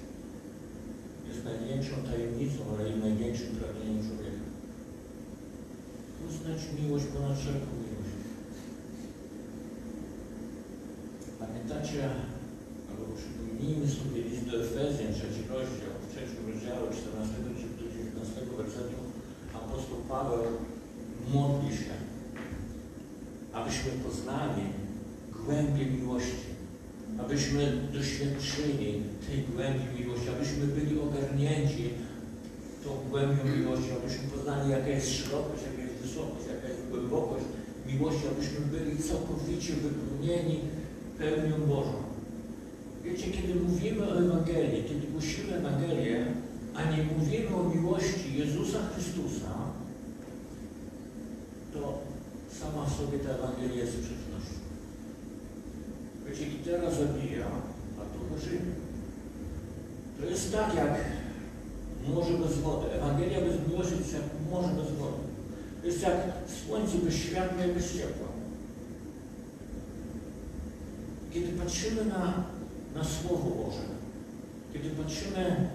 Jest 1.29 1.45
największą 1.45 1.95
tajemnicą, 2.11 2.61
ale 2.73 2.89
i 2.91 2.97
największym 2.97 3.57
pragnieniem 3.57 4.07
człowieka. 4.07 4.45
Poznać 6.21 6.61
miłość 6.81 7.05
ponad 7.05 7.39
wszelką 7.39 7.71
miłość. 7.85 8.15
Pamiętacie, 11.43 12.03
albo 12.91 13.05
przypomnijmy 13.19 13.87
sobie 13.89 14.23
list 14.29 14.45
do 14.45 14.65
Efezjan, 14.65 15.13
trzeci 15.15 15.43
rozdział, 15.53 15.95
w 16.01 16.11
trzecim 16.11 16.41
rozdziale, 16.49 16.81
14 18.25 18.41
do 18.41 18.41
19 18.41 18.57
wersetu, 18.57 18.97
apostoł 19.55 19.97
Paweł 20.09 20.45
modli 21.35 21.77
się, 21.77 21.95
abyśmy 23.53 23.91
poznali 23.91 24.63
głębię 25.45 25.87
miłości, 25.87 26.51
abyśmy 27.21 27.77
doświadczyli 27.93 29.03
tej 29.27 29.39
głębi 29.53 30.01
miłości, 30.01 30.29
abyśmy 30.37 30.67
byli 30.67 31.01
ogarnięci 31.01 31.91
tą 32.85 32.91
głębią 33.11 33.45
miłości, 33.59 33.91
abyśmy 34.03 34.29
poznali, 34.29 34.71
jaka 34.71 34.89
jest 34.89 35.11
szerokość, 35.11 35.63
jaka 35.71 35.83
jest 35.83 35.95
wysokość, 35.95 36.47
jaka 36.55 36.69
jest 36.69 36.89
głębokość 36.91 37.45
miłości, 37.87 38.25
abyśmy 38.33 38.61
byli 38.61 39.03
całkowicie 39.03 39.73
wypełnieni 39.75 40.61
pełnią 41.19 41.67
Bożą. 41.67 41.97
Wiecie, 43.05 43.31
kiedy 43.31 43.55
mówimy 43.55 44.03
o 44.09 44.19
Ewangelii, 44.19 44.85
kiedy 44.89 45.07
głosimy 45.07 45.57
Ewangelię, 45.57 46.27
a 46.75 46.91
nie 46.91 47.03
mówimy 47.03 47.57
o 47.57 47.63
miłości 47.63 48.35
Jezusa 48.39 48.79
Chrystusa, 48.95 49.55
to 51.73 51.99
sama 52.61 52.91
sobie 52.91 53.19
ta 53.19 53.31
Ewangelia 53.31 53.85
jest 53.85 53.93
sprzecznością. 53.93 54.55
Wiecie, 56.27 56.47
litera 56.47 56.91
zabija, 56.91 57.47
a 57.99 58.03
duch 58.19 58.43
żyje. 58.45 58.61
To 60.21 60.27
jest 60.27 60.53
tak 60.53 60.75
jak 60.75 61.01
morze 62.09 62.39
bez 62.39 62.59
wody. 62.59 62.93
Ewangelia 62.93 63.41
bez 63.41 63.69
miłości 63.69 63.99
jest 63.99 64.13
jak 64.13 64.23
morze 64.51 64.69
bez 64.69 64.93
wody. 64.99 65.23
To 65.81 65.87
jest 65.87 66.03
jak 66.03 66.17
słońce 66.67 66.99
bez 66.99 67.15
światła 67.15 67.65
i 67.65 67.73
bez 67.73 67.93
ciepła. 67.93 68.29
Kiedy 71.33 71.49
patrzymy 71.49 72.05
na, 72.05 72.45
na 72.95 73.05
Słowo 73.05 73.51
Boże, 73.51 73.85
kiedy 74.73 74.91
patrzymy 74.91 75.71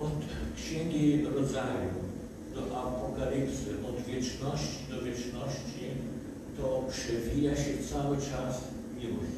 od 0.00 0.18
Księgi 0.56 1.24
Rodzaju 1.24 1.90
do 2.54 2.78
Apokalipsy, 2.82 3.70
od 3.88 4.04
wieczności 4.04 4.84
do 4.90 5.02
wieczności, 5.02 5.84
to 6.56 6.84
przewija 6.90 7.56
się 7.56 7.72
cały 7.90 8.16
czas 8.16 8.60
miłość. 8.98 9.36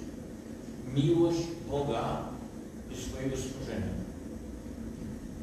Miłość 0.94 1.48
Boga 1.70 2.22
do 2.90 2.96
swojego 2.96 3.36
stworzenia. 3.36 3.92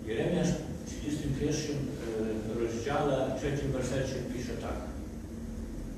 Jeremiasz 0.08 0.50
w 0.50 0.86
31 0.86 1.78
e, 1.78 2.60
rozdziale, 2.60 3.36
trzecim 3.40 3.72
wersecie 3.72 4.16
pisze 4.34 4.54
tak. 4.54 4.78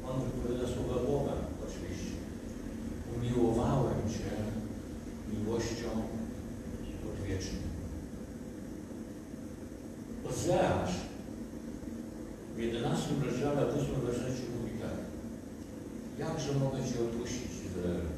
On 0.09 0.21
wypowiada 0.21 0.67
słowa 0.73 1.11
Boga, 1.11 1.33
oczywiście. 1.67 2.15
Umiłowałem 3.17 4.09
Cię 4.09 4.31
miłością 5.33 5.89
odwieczną. 7.09 7.74
Ozeasz 10.45 10.95
w 12.55 12.59
11 12.59 13.09
rozdziale, 13.25 13.61
w 13.65 13.77
8 13.77 14.01
wersecie 14.05 14.45
mówi 14.55 14.73
tak. 14.83 14.97
Jakże 16.19 16.51
mogę 16.59 16.79
Cię 16.87 16.97
odpuścić, 17.05 17.51
Izraelu? 17.67 18.09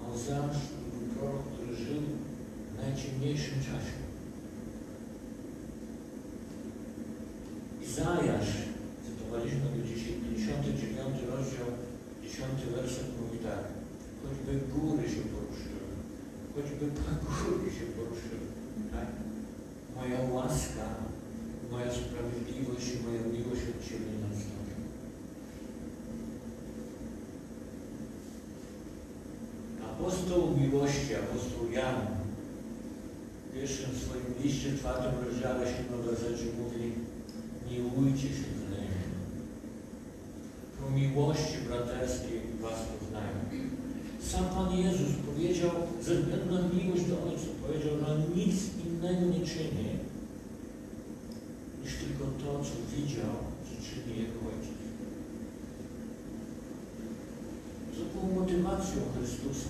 A 0.00 0.04
to 0.04 0.46
był 0.92 1.04
prorok, 1.14 1.42
który 1.52 1.76
żył 1.84 2.02
w 2.70 2.74
najciemniejszym 2.82 3.58
czasie. 3.68 3.96
Izajasz, 7.86 8.52
cytowaliśmy 9.04 9.66
go 9.74 9.80
dzisiaj, 9.88 10.14
59 10.30 11.16
rozdział, 11.32 11.68
10 12.22 12.60
werset 12.74 13.08
mówi 13.20 13.38
tak. 13.48 13.64
Choćby 14.22 14.52
góry 14.74 15.04
się 15.14 15.22
poruszyły, 15.32 15.88
choćby 16.54 16.84
pagórki 17.00 17.70
się 17.76 17.86
poruszyły, 17.96 18.46
tak? 18.94 19.08
Moja 19.96 20.20
łaska, 20.32 20.86
moja 21.70 21.90
sprawiedliwość 21.92 22.86
i 22.94 23.06
moja 23.06 23.22
miłość 23.22 23.62
od 23.62 23.88
Ciebie 23.88 24.06
nie. 24.06 24.26
Apostoł 29.84 30.56
miłości, 30.56 31.14
apostoł 31.14 31.70
Jan, 31.72 31.96
w 33.50 33.54
pierwszym 33.54 33.90
swoim 33.96 34.34
liście, 34.42 34.76
czwartym 34.78 35.12
rozdziale, 35.24 35.66
siódmym 35.66 36.02
wersecie 36.02 36.44
mówi 36.58 36.92
miłujcie 37.70 38.28
się 38.28 38.48
wzajemnie. 38.56 39.06
Po 40.80 40.90
miłości 40.90 41.58
braterskiej. 41.68 42.45
Sam 44.30 44.44
Pan 44.44 44.78
Jezus 44.78 45.12
powiedział, 45.26 45.70
ze 46.02 46.14
względu 46.14 46.54
na 46.54 46.60
miłość 46.68 47.04
do 47.04 47.22
Ojca, 47.22 47.46
powiedział, 47.62 47.92
że 48.00 48.36
nic 48.36 48.56
innego 48.86 49.26
nie 49.26 49.46
czyni, 49.46 49.88
niż 51.82 51.92
tylko 51.94 52.24
to, 52.24 52.64
co 52.64 52.96
widział, 52.96 53.34
że 53.66 53.76
czyni 53.86 54.22
Jego 54.22 54.38
Ojciec. 54.50 54.80
Co 57.94 58.02
było 58.20 58.40
motywacją 58.40 59.00
Chrystusa? 59.14 59.68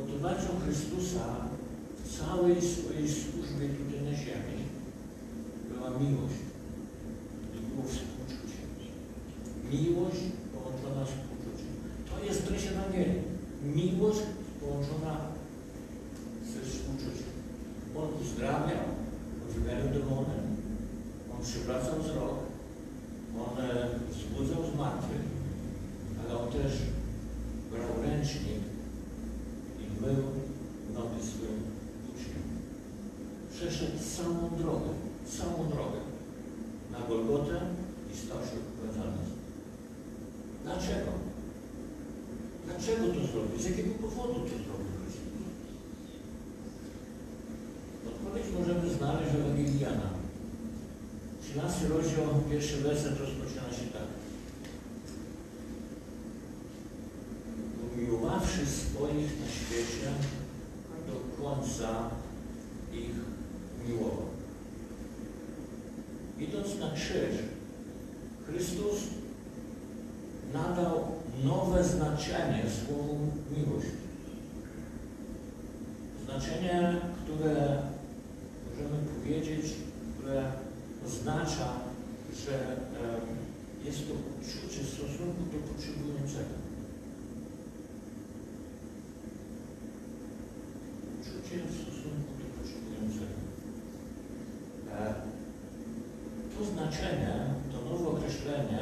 Motywacją 0.00 0.50
Chrystusa 0.64 1.24
w 2.04 2.18
całej 2.18 2.62
swojej 2.62 3.08
służbie 3.08 3.68
tutaj 3.68 4.02
na 4.04 4.16
ziemi 4.16 4.60
była 5.68 5.90
miłość. 5.90 6.53
congregation 52.54 52.84
listen 52.84 53.16
to 53.16 53.23
przyjemny 91.54 91.72
stosunek 91.72 92.20
do 92.26 92.32
tych. 92.38 93.44
To 96.58 96.64
znaczenie, 96.64 97.34
to 97.72 97.90
nowe 97.90 98.08
określenie 98.08 98.80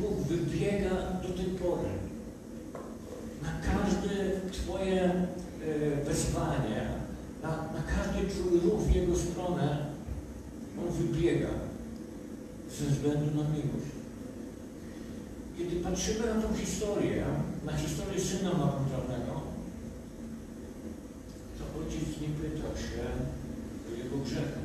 Bóg 0.00 0.26
wybiega 0.28 0.90
do 1.22 1.28
tej 1.28 1.46
pory. 1.46 1.88
Na 3.42 3.52
każde 3.60 4.40
Twoje 4.52 5.02
e, 5.02 5.24
wezwanie, 6.04 6.88
na, 7.42 7.48
na 7.48 7.82
każdy 7.96 8.34
Twój 8.34 8.60
ruch 8.60 8.80
w 8.80 8.94
Jego 8.94 9.16
stronę, 9.16 9.86
On 10.78 10.92
wybiega 10.92 11.48
ze 12.70 12.86
względu 12.86 13.26
na 13.26 13.48
miłość. 13.48 13.96
Kiedy 15.58 15.76
patrzymy 15.76 16.34
na 16.34 16.42
tą 16.42 16.54
historię, 16.54 17.24
na 17.64 17.72
historię 17.72 18.20
syna 18.20 18.50
marnotrawnego, 18.50 19.40
to 21.58 21.80
ojciec 21.80 22.20
nie 22.20 22.28
pytał 22.28 22.70
się 22.76 23.02
o 23.88 23.96
jego 23.98 24.16
grzechu. 24.24 24.60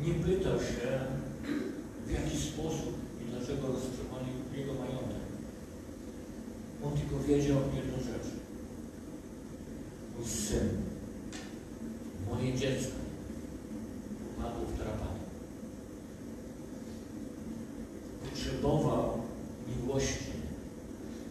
Nie 0.00 0.14
pytał 0.14 0.58
się, 0.58 0.98
w 2.06 2.10
jaki 2.10 2.36
sposób 2.38 3.05
najlepszego 3.46 3.72
rozstrzygania 3.72 4.32
jego 4.56 4.74
majątek. 4.74 5.26
On 6.84 6.92
tylko 6.92 7.18
wiedział 7.24 7.56
jedną 7.76 7.96
rzecz. 7.98 8.32
Mój 10.16 10.26
syn, 10.26 10.68
moje 12.30 12.54
dziecko 12.54 12.96
upadło 14.30 14.66
w 14.66 14.78
tarapaty. 14.78 15.20
Potrzebował 18.30 19.18
miłości. 19.76 20.36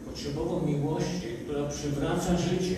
Potrzebował 0.05 0.61
miłości, 0.61 1.27
która 1.43 1.69
przywraca 1.69 2.37
życie 2.37 2.74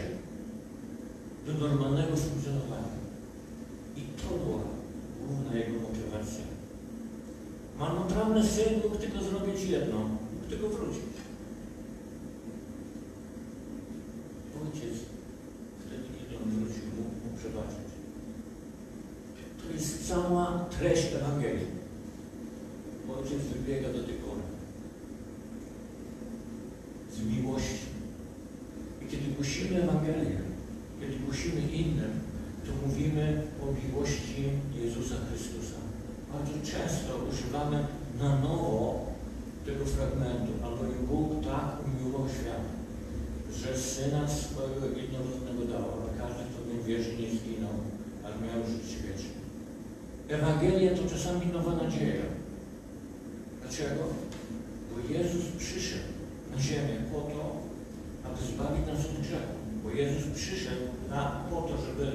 przyszedł 60.37 60.85
na, 61.09 61.41
po 61.49 61.61
to, 61.61 61.73
żeby 61.81 62.11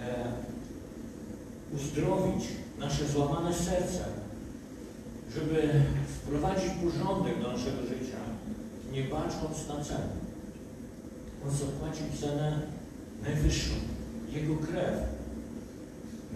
e, 0.00 0.32
uzdrowić 1.74 2.44
nasze 2.78 3.08
złamane 3.08 3.54
serca, 3.54 4.04
żeby 5.34 5.70
wprowadzić 6.08 6.70
porządek 6.84 7.42
do 7.42 7.52
naszego 7.52 7.82
życia, 7.82 8.18
nie 8.92 9.02
bacząc 9.02 9.68
na 9.68 9.84
cenę. 9.84 10.08
On 11.44 11.50
zapłacił 11.50 12.06
cenę 12.20 12.60
najwyższą. 13.22 13.74
Jego 14.32 14.56
krew 14.56 14.94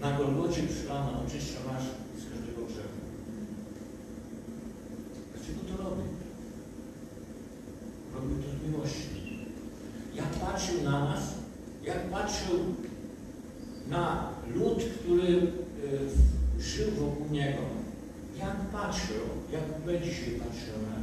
na 0.00 0.18
Golgocie 0.18 0.62
przylana 0.62 1.20
oczyszcza 1.26 1.60
nas 1.72 1.82
z 2.18 2.22
każdego 2.30 2.66
grzechu. 2.66 2.98
Dlaczego 5.34 5.60
to 5.68 5.82
robi? 5.84 6.02
Robił 8.14 8.36
to 8.42 8.48
z 8.50 8.70
miłości. 8.70 9.08
Jak 10.14 10.30
patrzył 10.30 10.82
na 10.84 11.04
nas, 11.04 11.20
jak 11.84 12.10
patrzył 12.10 12.58
na 13.88 14.28
lud, 14.54 14.84
który 15.00 15.28
y, 15.28 16.62
żył 16.62 16.90
wokół 16.90 17.26
Niego, 17.30 17.62
jak 18.38 18.56
patrzył, 18.56 19.24
jak 19.52 19.62
my 19.86 20.00
dzisiaj 20.00 20.30
patrzymy, 20.34 20.94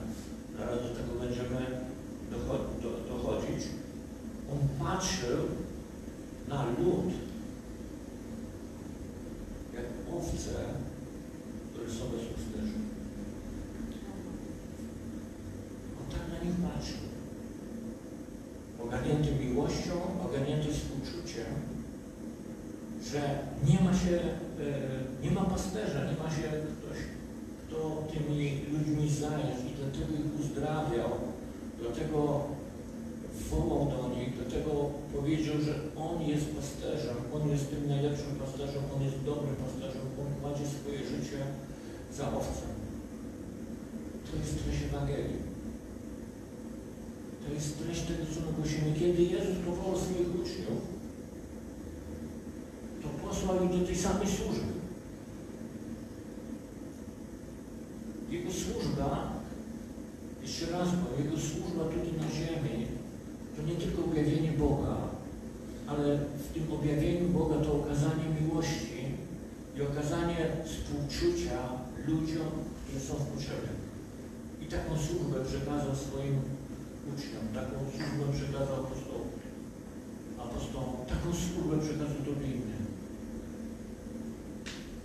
zaraz 0.58 0.84
do 0.84 0.90
tego 0.90 1.20
będziemy 1.20 1.66
docho- 2.32 2.82
do, 2.84 3.16
dochodzić, 3.16 3.68
On 4.52 4.88
patrzył 4.88 5.38
na 6.48 6.66
lud, 6.66 7.14
jak 9.74 9.86
owce, 10.18 10.52
które 11.74 11.90
są 11.90 12.00
bez 12.00 12.26
pasterza. 12.26 12.80
On 16.00 16.12
tak 16.12 16.22
na 16.30 16.46
nich 16.46 16.60
patrzył. 16.74 17.06
Ogarnięty 18.84 19.46
miłością, 19.46 19.94
ogarnięty 20.26 20.68
współczuciem, 20.74 21.46
że 23.12 23.40
nie 23.70 23.80
ma 23.86 23.94
się, 23.94 24.16
e, 24.16 25.24
nie 25.24 25.32
ma 25.32 25.42
pasterza, 25.42 26.00
nie 26.12 26.18
ma 26.24 26.30
się 26.30 26.48
ktoś, 26.76 26.98
kto 27.68 28.08
tymi 28.14 28.62
ludźmi 28.72 29.10
zająć 29.10 29.60
i 29.68 29.76
dlatego 29.80 30.14
ich 30.14 30.40
uzdrawiał, 30.40 31.10
dlatego 31.82 32.44
wołał 33.50 33.86
do 33.86 34.16
nich, 34.16 34.30
dlatego 34.38 34.72
powiedział, 35.16 35.56
że 35.62 35.74
On 35.98 36.22
jest 36.22 36.46
pasterzem, 36.56 37.18
On 37.34 37.50
jest 37.50 37.70
tym 37.70 37.88
najlepszym 37.88 38.36
pasterzem, 38.44 38.84
On 38.96 39.02
jest 39.04 39.24
dobrym 39.26 39.56
pasterzem, 39.56 40.02
On 40.22 40.28
kładzie 40.42 40.66
swoje 40.68 41.00
życie 41.00 41.40
za 42.14 42.34
owcę. 42.34 42.66
To 44.32 44.38
jest 44.38 44.64
treść 44.64 44.84
Ewangelii. 44.84 45.46
To 47.48 47.54
jest 47.54 47.80
treść 47.80 48.02
tego, 48.02 48.24
co 48.34 48.40
my 48.42 48.52
głosimy. 48.58 49.00
Kiedy 49.00 49.24
Jezus 49.24 49.58
powołał 49.66 49.98
swoich 50.00 50.36
uczniów, 50.42 50.82
to 53.02 53.08
posłał 53.28 53.64
ich 53.64 53.80
do 53.80 53.86
tej 53.86 53.96
samej 53.96 54.28
służby. 54.28 54.74
Jego 58.30 58.52
służba, 58.52 59.32
jeszcze 60.42 60.66
raz 60.72 60.88
powiem, 60.90 61.26
Jego 61.26 61.38
służba 61.40 61.84
tutaj 61.84 62.14
na 62.18 62.30
ziemi, 62.38 62.86
to 63.56 63.62
nie 63.62 63.76
tylko 63.76 64.06
objawienie 64.06 64.52
Boga, 64.52 64.98
ale 65.88 66.18
w 66.18 66.54
tym 66.54 66.72
objawieniu 66.74 67.30
Boga 67.30 67.56
to 67.56 67.74
okazanie 67.74 68.26
miłości 68.42 69.02
i 69.78 69.82
okazanie 69.82 70.48
współczucia 70.66 71.55
ludziom, 72.08 72.52
którzy 72.84 73.06
są 73.06 73.14
w 73.14 73.28
potrzebie. 73.28 73.70
I 74.62 74.66
taką 74.66 74.92
służbę 74.98 75.46
przekazał 75.46 75.96
swoim 75.96 76.36
uczniom, 77.10 77.46
taką 77.54 77.76
służbę 77.92 78.26
przekazał 78.38 78.76
apostołom. 78.84 79.30
Apostołom, 80.40 80.96
taką 81.08 81.28
służbę 81.34 81.76
przekazał 81.86 82.22
Tobie 82.26 82.48
innym. 82.48 82.86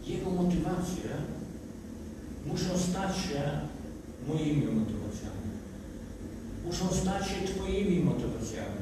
Jego 0.07 0.31
motywacje 0.31 1.11
muszą 2.47 2.79
stać 2.79 3.17
się 3.17 3.41
moimi 4.29 4.67
motywacjami. 4.67 5.51
Muszą 6.67 6.89
stać 6.89 7.29
się 7.29 7.47
Twoimi 7.47 8.05
motywacjami. 8.05 8.81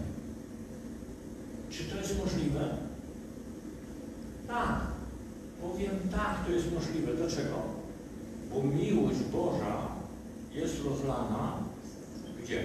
Czy 1.70 1.84
to 1.84 1.96
jest 1.96 2.18
możliwe? 2.18 2.76
Tak. 4.48 4.98
Powiem 5.62 5.90
tak, 6.10 6.37
to 6.48 6.54
jest 6.54 6.72
możliwe. 6.74 7.14
Dlaczego? 7.14 7.56
Bo 8.54 8.62
miłość 8.62 9.18
Boża 9.32 9.88
jest 10.54 10.84
rozlana 10.84 11.68
gdzie? 12.48 12.62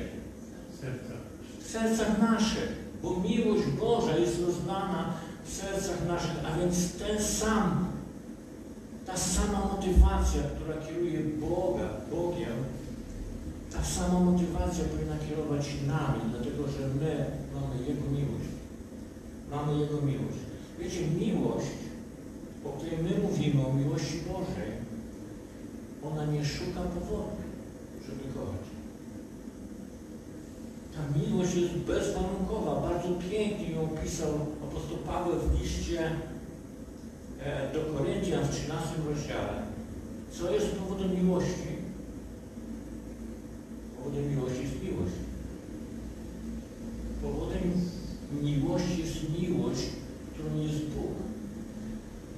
W 1.60 1.72
sercach 1.72 2.22
naszych. 2.22 2.84
Bo 3.04 3.20
miłość 3.20 3.68
Boża 3.80 4.18
jest 4.18 4.42
rozlana 4.42 5.14
w 5.46 5.54
sercach 5.54 6.08
naszych, 6.08 6.46
a 6.46 6.60
więc 6.60 6.94
ten 6.94 7.24
sam, 7.24 7.86
ta 9.06 9.18
sama 9.18 9.60
motywacja, 9.60 10.42
która 10.56 10.88
kieruje 10.88 11.20
Boga, 11.20 11.90
Bogiem, 12.12 12.58
ta 13.74 13.84
sama 13.84 14.20
motywacja 14.20 14.84
powinna 14.84 15.18
kierować 15.30 15.66
nami, 15.88 16.22
dlatego 16.32 16.64
że 16.68 16.88
my 16.88 17.26
mamy 17.54 17.90
Jego 17.90 18.06
miłość. 18.12 18.50
Mamy 19.52 19.80
Jego 19.80 20.02
miłość. 20.02 20.40
Wiecie, 20.80 21.08
miłość, 21.08 21.68
o 22.66 22.70
której 22.70 22.98
my 22.98 23.28
mówimy, 23.28 23.68
o 23.68 23.74
miłości 23.74 24.18
Bożej, 24.28 24.72
ona 26.04 26.26
nie 26.26 26.46
szuka 26.46 26.82
powodu, 26.82 27.36
żeby 28.06 28.34
kochać. 28.34 28.66
Ta 30.94 31.20
miłość 31.20 31.56
jest 31.56 31.74
bezwarunkowa. 31.74 32.82
Bardzo 32.90 33.10
pięknie 33.30 33.72
ją 33.72 33.84
opisał 33.84 34.30
apostoł 34.64 34.98
Paweł 34.98 35.40
w 35.40 35.62
liście 35.62 36.12
e, 37.40 37.74
do 37.74 37.80
Koryntian 37.80 38.44
w 38.44 38.52
13 38.52 38.90
rozdziale. 39.10 39.64
Co 40.32 40.52
jest 40.52 40.76
powodem 40.76 41.24
miłości? 41.24 41.74
Powodem 43.98 44.30
miłości 44.30 44.62
jest 44.62 44.84
miłość. 44.84 45.14
Powodem 47.22 47.82
miłości 48.42 49.00
jest 49.00 49.40
miłość, 49.40 49.82
którą 50.34 50.62
jest 50.62 50.86
Bóg. 50.86 51.33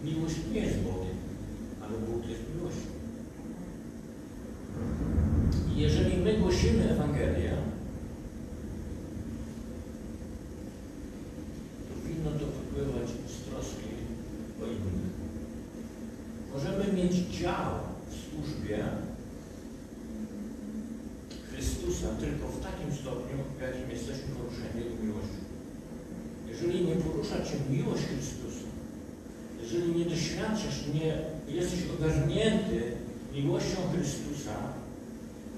Miłość 0.05 0.35
nie 0.53 0.59
jest 0.59 0.79
Bogiem, 0.79 1.17
ale 1.81 1.97
Bóg 1.97 2.29
jest 2.29 2.41
miłością. 2.55 2.89
I 5.75 5.79
jeżeli 5.81 6.17
my 6.17 6.37
głosimy 6.37 6.91
Ewangelię, 6.91 7.53
to 11.87 11.93
powinno 12.01 12.31
to 12.39 12.45
wypływać 12.45 13.09
z 13.09 13.49
troski 13.49 13.89
o 14.61 14.65
innych. 14.65 15.15
Możemy 16.53 16.93
mieć 16.93 17.13
dział 17.13 17.71
w 18.09 18.13
służbie 18.13 18.83
Chrystusa 21.49 22.07
tylko 22.19 22.47
w 22.47 22.59
takim 22.59 22.93
stopniu, 22.93 23.37
w 23.57 23.61
jakim 23.61 23.89
jesteśmy 23.91 24.35
poruszeni 24.35 24.83
Jego 24.83 25.03
miłością. 25.03 25.41
Jeżeli 26.49 26.85
nie 26.85 26.95
porusza 26.95 27.37
Cię 27.45 27.55
miłość 27.69 28.03
Chrystusa, 28.03 28.44
doświadczasz, 30.55 30.93
nie 30.93 31.17
jesteś 31.55 31.79
ogarnięty 31.99 32.81
miłością 33.33 33.77
Chrystusa, 33.93 34.55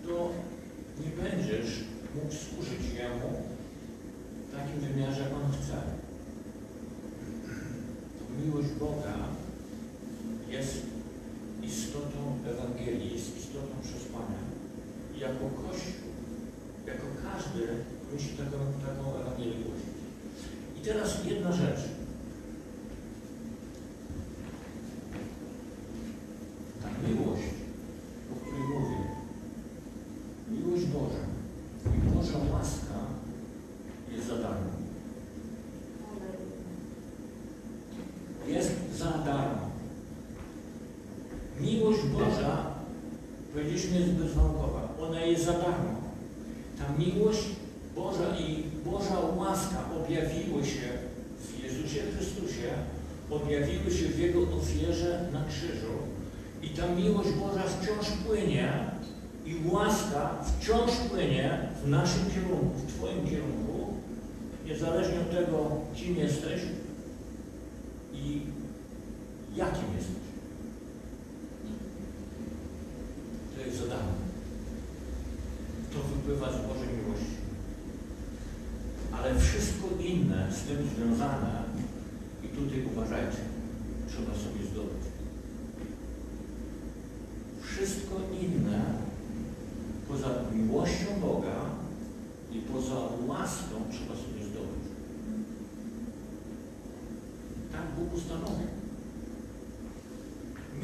to 0.08 0.30
nie 1.04 1.24
będziesz 1.24 1.70
mógł 2.16 2.36
służyć 2.36 2.77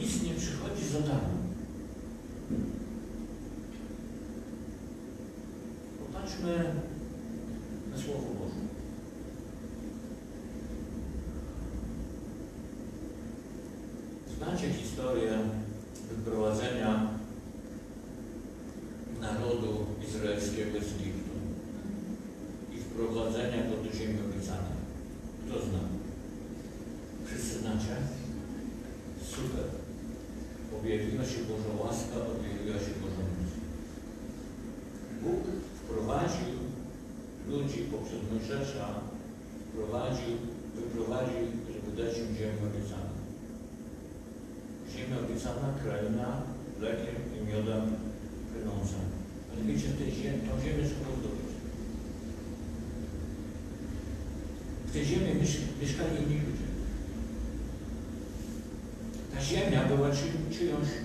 Nic 0.04 0.24
nie 0.24 0.34
przychodzi 0.34 0.86
za 0.86 1.00
darmo. 1.00 1.38
Popatrzmy 6.00 6.74
na 7.92 7.98
Słowo 7.98 8.28
Boże. 8.40 8.62
Znacie 14.38 14.74
historię 14.74 15.33
przyjąć 60.54 61.03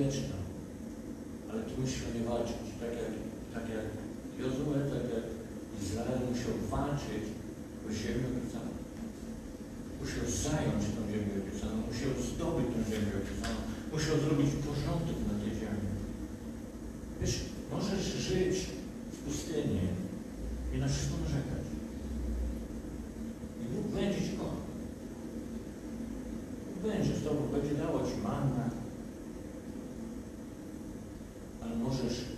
wieczna. 0.00 0.36
Ale 1.50 1.60
tu 1.62 1.72
musisz 1.80 2.02
o 2.08 2.10
nie 2.16 2.24
walczyć. 2.30 2.66
Tak 2.82 2.92
jak, 3.00 3.12
tak 3.54 3.66
jak 3.76 3.86
Jozue, 4.40 4.74
tak 4.94 5.04
jak 5.14 5.26
Izrael 5.82 6.20
musiał 6.30 6.54
walczyć 6.74 7.24
o 7.86 7.88
ziemię 7.98 8.26
obiecaną. 8.32 8.72
Musiał 10.00 10.24
zająć 10.44 10.82
tą 10.94 11.00
ziemię 11.12 11.34
obiecaną, 11.42 11.76
musiał 11.90 12.12
zdobyć 12.28 12.66
tą 12.72 12.78
ziemię 12.90 13.12
obiecaną, 13.20 13.58
musiał 13.94 14.16
zrobić 14.24 14.50
porządek 14.66 15.18
na 15.28 15.34
tej 15.40 15.52
ziemi. 15.60 15.86
Wiesz, 17.20 17.36
możesz 17.72 18.04
żyć 18.28 18.56
w 19.14 19.16
pustyni 19.24 19.84
i 20.74 20.76
na 20.78 20.88
wszystko 20.88 21.14
narzekać. 21.22 21.64
I 23.62 23.64
Bóg 23.72 23.86
będzie 23.94 24.20
Ci 24.26 24.32
kochał. 24.38 24.62
Bóg 26.66 26.92
będzie 26.92 27.12
z 27.16 27.24
Tobą, 27.24 27.40
będzie 27.54 27.74
dawał 27.74 28.02
Ci 28.08 28.16
manna, 28.28 28.69
możesz 31.90 32.29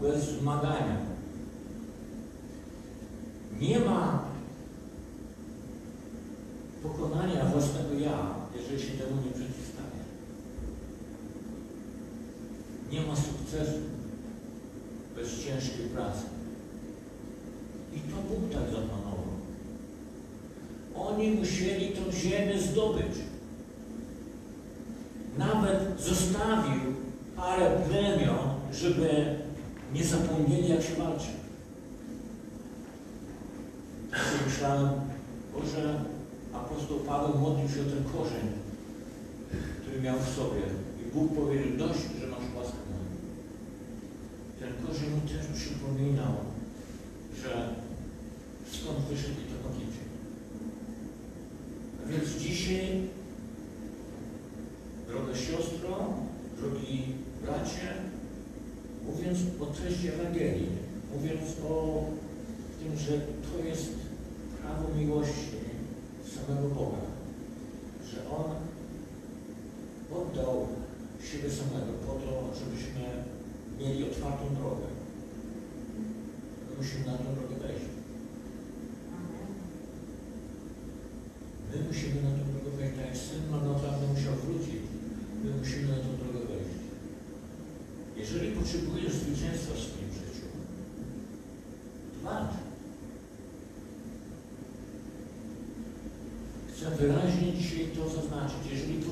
без 0.00 0.38
змагання. 0.38 0.97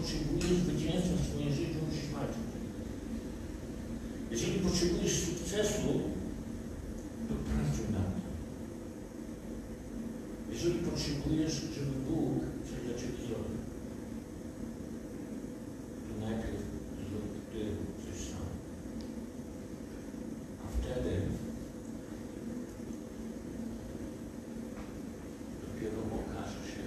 Potrzebujesz 0.07 0.59
zwycięstwa 0.63 1.17
w 1.17 1.27
swoim 1.29 1.51
życiu, 1.53 1.79
musisz 1.87 2.11
walczyć. 2.15 2.47
Jeżeli 4.31 4.59
potrzebujesz 4.59 5.25
sukcesu, 5.25 5.89
to 7.29 7.35
pracuj 7.49 7.87
na 7.93 7.99
to. 8.13 8.21
Jeżeli 10.53 10.79
potrzebujesz, 10.79 11.55
żeby 11.75 11.95
Bóg 12.09 12.41
coś 12.67 12.79
dla 12.85 12.95
Ciebie 13.01 13.19
zrobił, 13.27 13.59
to 16.07 16.13
najpierw 16.27 16.63
zrób 17.07 17.27
Ty 17.53 17.61
coś 18.03 18.19
sam. 18.31 18.49
A 20.65 20.67
wtedy 20.77 21.13
dopiero 25.63 25.99
okaże 26.21 26.61
się, 26.73 26.83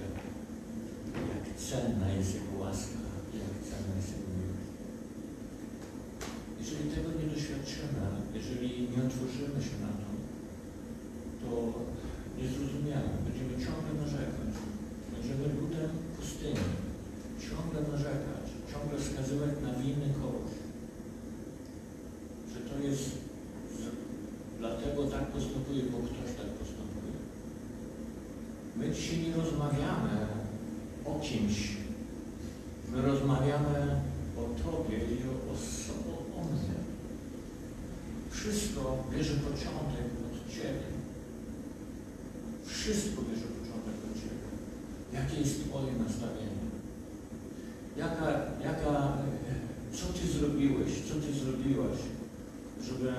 jak 1.32 1.44
cenna 1.66 2.08
jest 2.18 2.34
Jego 2.34 2.52
łaska, 2.64 3.00
jak 3.42 3.52
cenna 3.68 3.92
jest 3.98 4.10
Jego 4.16 4.30
miłość. 4.38 4.70
Jeżeli 6.60 6.84
tego 6.94 7.08
nie 7.18 7.26
doświadczymy, 7.34 8.02
jeżeli 8.38 8.68
nie 8.92 9.00
otworzymy 9.08 9.60
się 9.68 9.76
na 9.86 9.92
to, 10.00 10.08
to 11.42 11.50
nie 12.38 12.46
zrozumiemy. 12.52 13.10
Będziemy 13.26 13.52
ciągle 13.64 13.90
narzekać. 14.02 14.52
Będziemy 15.14 15.44
ludem 15.60 15.90
pustyni. 16.16 16.66
Ciągle 17.46 17.78
narzekać. 17.92 18.44
Ciągle 18.72 18.94
wskazywać 18.98 19.50
na 19.66 19.70
winy 19.80 20.06
kogoś. 20.20 20.52
Że 22.52 22.60
to 22.68 22.74
jest 22.86 23.04
z- 23.76 23.96
dlatego 24.58 25.00
tak 25.14 25.24
postępuje, 25.26 25.82
bo 25.92 25.98
ktoś 25.98 26.30
tak 26.40 26.50
postępuje. 26.60 27.14
My 28.76 28.90
dzisiaj 28.94 29.18
nie 29.18 29.32
rozmawiamy 29.36 30.14
o 31.04 31.20
kimś. 31.20 31.58
My 32.92 33.02
rozmawiamy 33.02 34.00
o 34.36 34.42
Tobie 34.62 34.96
i 34.96 35.18
o, 35.28 35.34
o, 35.52 36.40
o 36.40 36.44
mnie. 36.44 36.76
Wszystko 38.30 39.04
bierze 39.12 39.34
początek 39.34 40.06
od 40.26 40.52
Ciebie. 40.54 40.88
Wszystko 42.66 43.22
bierze 43.22 43.48
początek 43.58 43.96
od 44.06 44.14
Ciebie. 44.20 44.46
Jakie 45.12 45.40
jest 45.40 45.64
Twoje 45.64 45.92
nastawienie? 46.04 46.60
Jaka, 47.96 48.26
jaka, 48.64 49.18
e, 49.50 49.96
co 49.96 50.06
Ty 50.06 50.26
zrobiłeś, 50.38 50.92
co 51.08 51.14
Ty 51.14 51.30
zrobiłaś, 51.44 51.98
żeby 52.86 53.12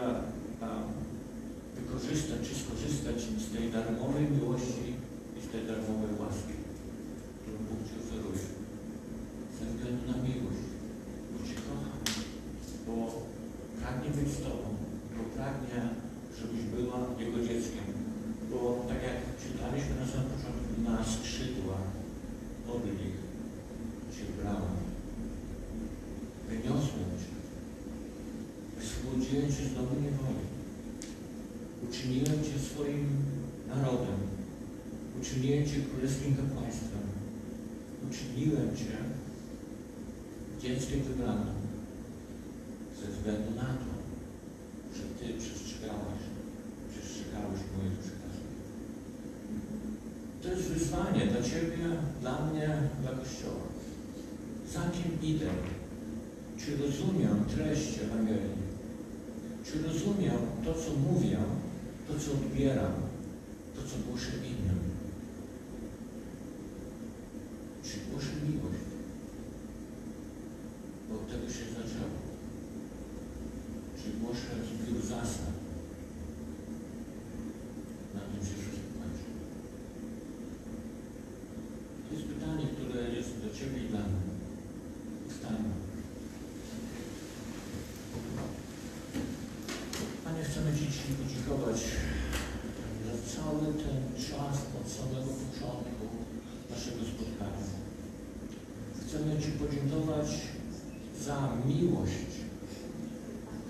wykorzystać 1.76 2.40
czy 2.48 2.56
skorzystać 2.64 3.18
z 3.46 3.48
tej 3.54 3.72
darmowej 3.72 4.26
miłości 4.36 4.88
i 5.38 5.40
z 5.46 5.48
tej 5.52 5.64
darmowej 5.68 6.14
łaski, 6.20 6.56
którą 7.40 7.58
Bóg 7.68 7.80
Ci 7.88 7.94
oferuje. 8.02 8.46
Ze 9.58 9.66
względu 9.66 10.04
na 10.12 10.18
miłość, 10.28 10.68
bo 11.32 11.38
Cię 11.48 11.58
kocha, 11.66 11.94
bo 12.88 12.96
pragnie 13.80 14.10
być 14.18 14.30
z 14.34 14.40
Tobą, 14.46 14.68
bo 15.16 15.24
pragnie, 15.36 15.80
żebyś 16.38 16.64
była 16.74 16.98
Jego 17.20 17.40
dzieckiem. 17.48 17.86
Bo 18.52 18.86
tak 18.90 19.02
jak 19.10 19.18
czytaliśmy 19.44 19.94
na 20.02 20.08
samym 20.12 20.30
początku, 20.34 20.74
na 20.88 20.96
skrzydła 21.14 21.78
od 22.74 22.84
nich 22.86 23.18
Cię 24.14 24.24
brałem. 24.38 24.78
Wyniosłem 26.50 27.12
Cię. 27.22 27.36
Wyswobodziłem 28.78 29.48
Cię 29.56 29.64
z 29.70 29.74
domu 29.74 29.96
niewoli. 30.06 30.46
Uczyniłem 31.90 32.40
Cię 32.46 32.56
swoim 32.70 33.08
narodem. 33.68 34.20
Uczyniłem 35.22 35.66
Cię 35.66 35.78
królewskim 35.82 36.36
kapłaństwem. 36.36 37.06
Uczyniłem 38.08 38.78
Cię 38.78 38.98
dzieckiem 40.62 41.00
wybranym. 41.02 41.56
Ze 43.02 43.08
względu 43.12 43.52
na 43.56 43.70
to, 43.82 43.92
że 44.96 45.04
Ty 45.04 45.34
przestrzegałaś, 45.40 46.22
przestrzegałeś 46.92 47.60
moich 47.74 47.98
przykazów. 48.04 48.48
To 50.42 50.48
jest 50.50 50.70
wyzwanie 50.70 51.26
dla 51.32 51.42
Ciebie, 51.42 51.86
dla 52.22 52.46
mnie, 52.46 52.70
dla 53.02 53.12
Kościoła. 53.12 53.66
Za 54.74 54.82
kim 54.96 55.30
idę? 55.30 55.50
Czy 56.58 56.78
rozumiem 56.78 57.46
treść 57.56 58.00
Ewangelii? 58.04 58.62
Czy 59.66 59.82
rozumiem 59.82 60.40
to, 60.74 60.80
co 60.84 60.92
mówię, 60.94 61.38
to, 62.08 62.14
co 62.20 62.32
odbieram, 62.32 62.94
to, 63.76 63.82
co 63.82 63.96
głoszę 64.08 64.32
innym? 64.38 64.80
Czy 67.84 67.98
głoszę 68.12 68.30
miłość? 68.48 68.84
Bo 71.10 71.16
od 71.16 71.32
tego 71.32 71.48
się 71.48 71.66
zaczęło. 71.70 72.18
Czy 73.98 74.20
głoszę 74.20 74.50
zbiór 74.68 75.02
zasad? 75.02 75.52
Na 78.14 78.22
tym 78.22 78.40
się 78.48 78.56
wszystko 78.62 78.88
kończy. 79.00 79.28
To 82.10 82.16
jest 82.16 82.28
pytanie, 82.28 82.66
które 82.76 83.16
jest 83.16 83.32
do 83.44 83.58
Ciebie 83.58 83.84
i 83.84 83.90
dla 83.90 84.00
mnie. 84.00 84.22
Wstańmy. 85.30 85.82
Panie, 90.32 90.41
chcemy 90.52 90.72
Ci 90.78 90.86
dzisiaj 90.88 91.12
podziękować 91.24 91.80
za 93.06 93.16
cały 93.34 93.66
ten 93.84 94.00
czas 94.28 94.56
od 94.80 94.92
samego 94.98 95.32
początku 95.42 96.06
naszego 96.70 97.02
spotkania. 97.12 97.68
Chcemy 99.02 99.42
Ci 99.42 99.52
podziękować 99.52 100.28
za 101.26 101.38
miłość, 101.66 102.32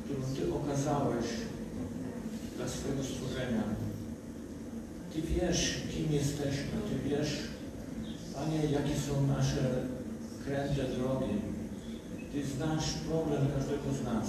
którą 0.04 0.22
Ty 0.36 0.54
okazałeś 0.54 1.26
dla 2.58 2.68
swojego 2.68 3.04
stworzenia. 3.04 3.64
Ty 5.14 5.22
wiesz, 5.22 5.82
kim 5.92 6.14
jesteśmy, 6.14 6.76
Ty 6.90 7.10
wiesz, 7.10 7.32
Panie, 8.36 8.62
jakie 8.72 8.96
są 9.08 9.28
nasze 9.28 9.64
kręte 10.46 10.84
drogi. 10.84 11.34
Ty 12.32 12.46
znasz 12.46 12.94
problem 12.94 13.48
każdego 13.56 13.88
z 14.00 14.04
nas, 14.04 14.28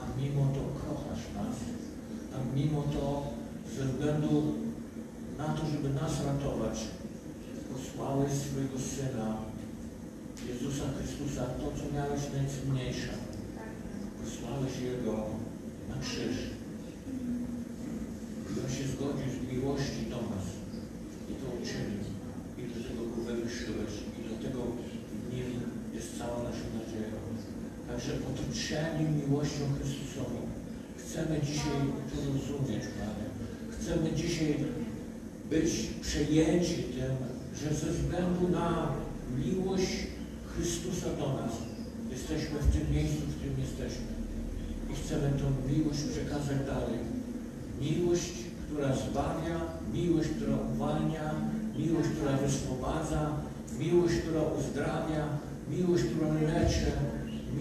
a 0.00 0.20
mimo 0.20 0.42
to 0.54 0.62
kochasz 0.80 1.24
nas, 1.34 1.56
a 2.34 2.56
mimo 2.56 2.82
to 2.82 3.22
ze 3.76 3.84
względu 3.84 4.54
na 5.38 5.44
to, 5.44 5.66
żeby 5.66 5.88
nas 5.88 6.24
ratować, 6.26 6.78
posłałeś 7.72 8.32
swojego 8.32 8.78
Syna, 8.78 9.36
Jezusa 10.48 10.84
Chrystusa, 10.96 11.42
to, 11.58 11.64
co 11.78 11.84
miałeś 11.96 12.20
najcenniejsze. 12.36 13.12
Posłałeś 14.20 14.72
Jego 14.90 15.16
na 15.88 15.96
krzyż. 16.02 16.36
I 18.48 18.52
On 18.64 18.70
się 18.76 18.84
zgodził 18.92 19.28
z 19.36 19.52
miłości 19.52 20.02
do 20.12 20.16
nas. 20.16 20.46
I 21.30 21.32
to 21.40 21.46
uczynił. 21.56 22.02
I 22.58 22.62
do 22.72 22.88
tego 22.88 23.02
Go. 23.16 23.32
I 24.18 24.20
dlatego 24.28 24.60
w 25.12 25.34
Nim 25.34 25.48
jest 25.94 26.18
cała 26.18 26.38
nasza 26.42 26.68
nadzieja. 26.78 27.16
Także 27.96 28.12
otoczeni 28.30 29.04
miłością 29.20 29.62
Chrystusową 29.76 30.38
chcemy 30.96 31.40
dzisiaj 31.40 31.80
to 32.10 32.16
rozumieć, 32.16 32.84
Panie. 32.98 33.26
Chcemy 33.70 34.12
dzisiaj 34.16 34.56
być 35.50 35.70
przejęci 36.02 36.74
tym, 36.74 37.14
że 37.60 37.74
ze 37.74 37.86
względu 37.92 38.48
na 38.48 38.92
miłość 39.38 39.92
Chrystusa 40.46 41.06
do 41.18 41.28
nas 41.40 41.52
jesteśmy 42.10 42.58
w 42.58 42.72
tym 42.72 42.94
miejscu, 42.94 43.22
w 43.26 43.36
którym 43.36 43.60
jesteśmy. 43.60 44.10
I 44.90 44.94
chcemy 44.94 45.30
tą 45.40 45.72
miłość 45.72 46.00
przekazać 46.02 46.58
dalej. 46.66 47.00
Miłość, 47.80 48.32
która 48.66 48.96
zbawia, 48.96 49.56
miłość, 49.94 50.28
która 50.28 50.56
uwalnia, 50.74 51.34
miłość, 51.78 52.08
która 52.08 52.36
wyswobadza, 52.36 53.32
miłość, 53.78 54.14
która 54.14 54.42
uzdrawia, 54.42 55.24
miłość, 55.70 56.04
która 56.04 56.32
leczy, 56.32 56.92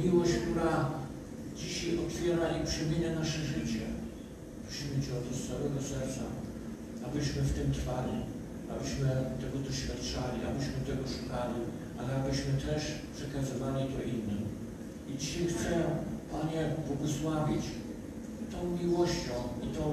miłość, 0.04 0.34
która 0.44 0.90
dzisiaj 1.58 2.00
otwiera 2.06 2.48
i 2.58 2.68
przemienia 2.68 3.20
nasze 3.20 3.40
życie. 3.54 3.86
Prosimy 4.64 4.96
Cię 5.04 5.12
o 5.18 5.22
to 5.26 5.32
z 5.38 5.48
całego 5.48 5.80
serca, 5.92 6.26
abyśmy 7.08 7.42
w 7.42 7.54
tym 7.58 7.72
trwali, 7.78 8.16
abyśmy 8.74 9.08
tego 9.42 9.58
doświadczali, 9.68 10.40
abyśmy 10.52 10.78
tego 10.90 11.04
szukali, 11.14 11.60
ale 12.00 12.10
abyśmy 12.22 12.52
też 12.68 12.82
przekazywali 13.16 13.82
to 13.94 14.00
innym. 14.16 14.44
I 15.10 15.18
dzisiaj 15.18 15.46
chcę, 15.48 15.72
Panie, 16.32 16.62
błogosławić 16.88 17.66
tą 18.52 18.60
miłością 18.82 19.36
i 19.66 19.68
tą 19.78 19.84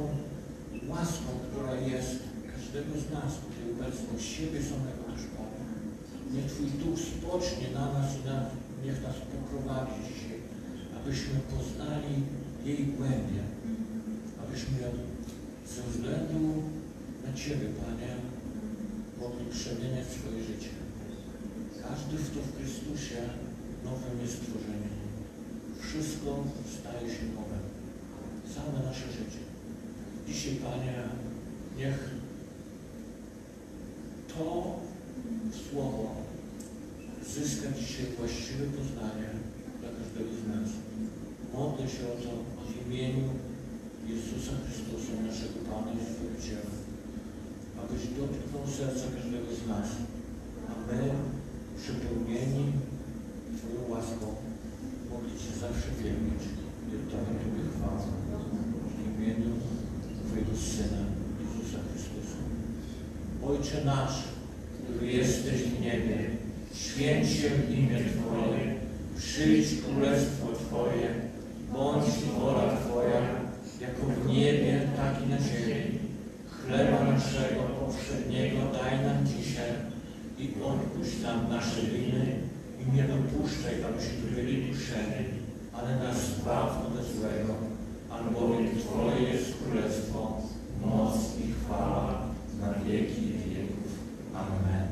łaską, 0.93 1.31
która 1.47 1.75
jest 1.75 2.19
każdego 2.53 2.93
z 3.03 3.07
nas, 3.17 3.31
tutaj 3.45 3.65
obecność 3.75 4.25
siebie 4.37 4.61
samego 4.71 5.03
też 5.11 5.23
Panie. 5.37 5.63
Niech 6.33 6.47
Twój 6.53 6.71
Duch 6.81 6.99
spocznie 7.13 7.67
na 7.79 7.85
nas 7.97 8.09
i 8.19 8.27
na, 8.29 8.37
niech 8.85 9.03
nas 9.03 9.17
poprowadzi 9.33 9.99
dzisiaj, 10.09 10.39
abyśmy 10.97 11.35
poznali 11.55 12.15
jej 12.65 12.87
głębię, 12.87 13.43
abyśmy 14.43 14.79
ze 15.75 15.83
względu 15.83 16.63
na 17.27 17.33
Ciebie, 17.33 17.69
Panie, 17.81 18.13
mogli 19.21 19.47
przemieniać 19.47 20.07
swoje 20.07 20.45
życie. 20.45 20.73
Każdy, 21.83 22.17
kto 22.17 22.41
w 22.43 22.57
Chrystusie 22.57 23.21
nowym 23.85 24.21
jest 24.23 24.37
stworzeniem. 24.37 24.97
Wszystko 25.81 26.45
staje 26.77 27.15
się 27.15 27.25
nowe. 27.35 27.59
Całe 28.55 28.87
nasze 28.87 29.07
życie. 29.07 29.43
Dzisiaj, 30.29 30.55
Panie, 30.55 30.95
niech 31.77 32.11
to 34.29 34.77
słowo 35.71 36.22
zyska 37.37 37.69
dzisiaj 37.79 38.07
właściwe 38.19 38.65
poznanie 38.77 39.31
dla 39.81 39.91
każdego 39.99 40.33
z 40.41 40.45
nas. 40.53 40.69
Modlę 41.55 41.85
się 41.95 42.03
o 42.13 42.17
to 42.25 42.31
w 42.69 42.71
imieniu 42.83 43.27
Jezusa 44.11 44.55
Chrystusa, 44.63 45.13
naszego 45.29 45.59
Pana 45.71 45.91
i 45.99 46.01
Zbawiciela, 46.11 46.75
abyś 47.81 48.03
dotknął 48.17 48.65
serca 48.77 49.07
każdego 49.17 49.49
z 49.61 49.63
nas, 49.73 49.89
a 50.71 50.73
my, 50.87 51.01
przepełnieni 51.81 52.65
Twoją 53.57 53.81
łaską, 53.93 54.27
mogli 55.11 55.35
Cię 55.43 55.53
zawsze 55.65 55.89
wielbić 56.01 56.43
i 56.89 56.91
oddawać 56.99 57.37
Tobie 57.43 57.65
chwałę 57.73 58.07
w 58.95 58.99
imieniu 59.11 59.53
Twojego 60.25 60.55
Syna, 60.71 61.03
Jezusa 61.41 61.79
Chrystusa. 61.87 62.39
Ojcze 63.49 63.79
nasz, 63.85 64.19
który 64.85 65.07
jesteś 65.21 65.59
w 65.63 65.81
niebie, 65.81 66.32
święć 66.95 67.29
się 67.29 67.49
imię 67.77 67.99
Twoje, 68.13 68.75
przyjdź 69.19 69.69
królestwo 69.83 70.47
Twoje, 70.53 71.09
bądź 71.73 72.05
wola 72.39 72.77
Twoja, 72.77 73.21
jako 73.81 74.03
w 74.07 74.27
niebie, 74.27 74.89
tak 74.97 75.15
i 75.25 75.31
na 75.31 75.39
ziemi. 75.39 75.99
Chleba 76.51 77.05
naszego 77.05 77.63
powszedniego 77.63 78.59
daj 78.73 79.07
nam 79.07 79.27
dzisiaj 79.27 79.73
i 80.39 80.45
odpuść 80.65 81.23
nam 81.23 81.49
nasze 81.49 81.83
winy 81.83 82.27
i 82.81 82.97
nie 82.97 83.03
dopuszczaj, 83.03 83.75
abyśmy 83.85 84.37
byli 84.37 84.69
kuszeni, 84.69 85.25
ale 85.73 85.97
nas 85.97 86.17
zbaw 86.17 86.87
od 86.87 87.07
złego, 87.07 87.55
albowiem 88.11 88.67
Twoje 88.81 89.29
jest 89.33 89.55
królestwo, 89.59 90.43
moc 90.87 91.17
i 91.45 91.53
chwała 91.53 92.23
na 92.61 92.75
wieki 92.85 93.23
wieków. 93.23 93.93
Amen. 94.35 94.87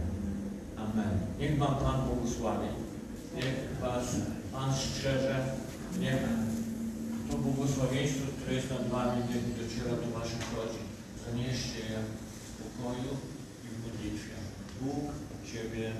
Amen. 0.77 1.31
Niech 1.41 1.59
Wam 1.59 1.75
Pan 1.75 2.01
błogosławi. 2.41 2.69
Niech 3.37 3.81
Was 3.81 4.17
Pan 4.53 4.75
strzeże. 4.75 5.37
Niech 6.01 6.23
to 7.31 7.37
błogosławieństwo, 7.37 8.27
które 8.37 8.55
jest 8.57 8.71
nad 8.71 8.89
Wami, 8.89 9.23
niech 9.29 9.45
dociera 9.59 9.97
do 9.97 10.19
Waszych 10.19 10.45
rodzin. 10.57 10.87
Zanieście 11.27 11.79
je 11.93 11.99
w 12.47 12.51
pokoju 12.63 13.13
i 13.65 13.67
w 13.69 13.77
modlitwie. 13.85 14.37
Bóg 14.81 15.05
Ciebie 15.53 15.93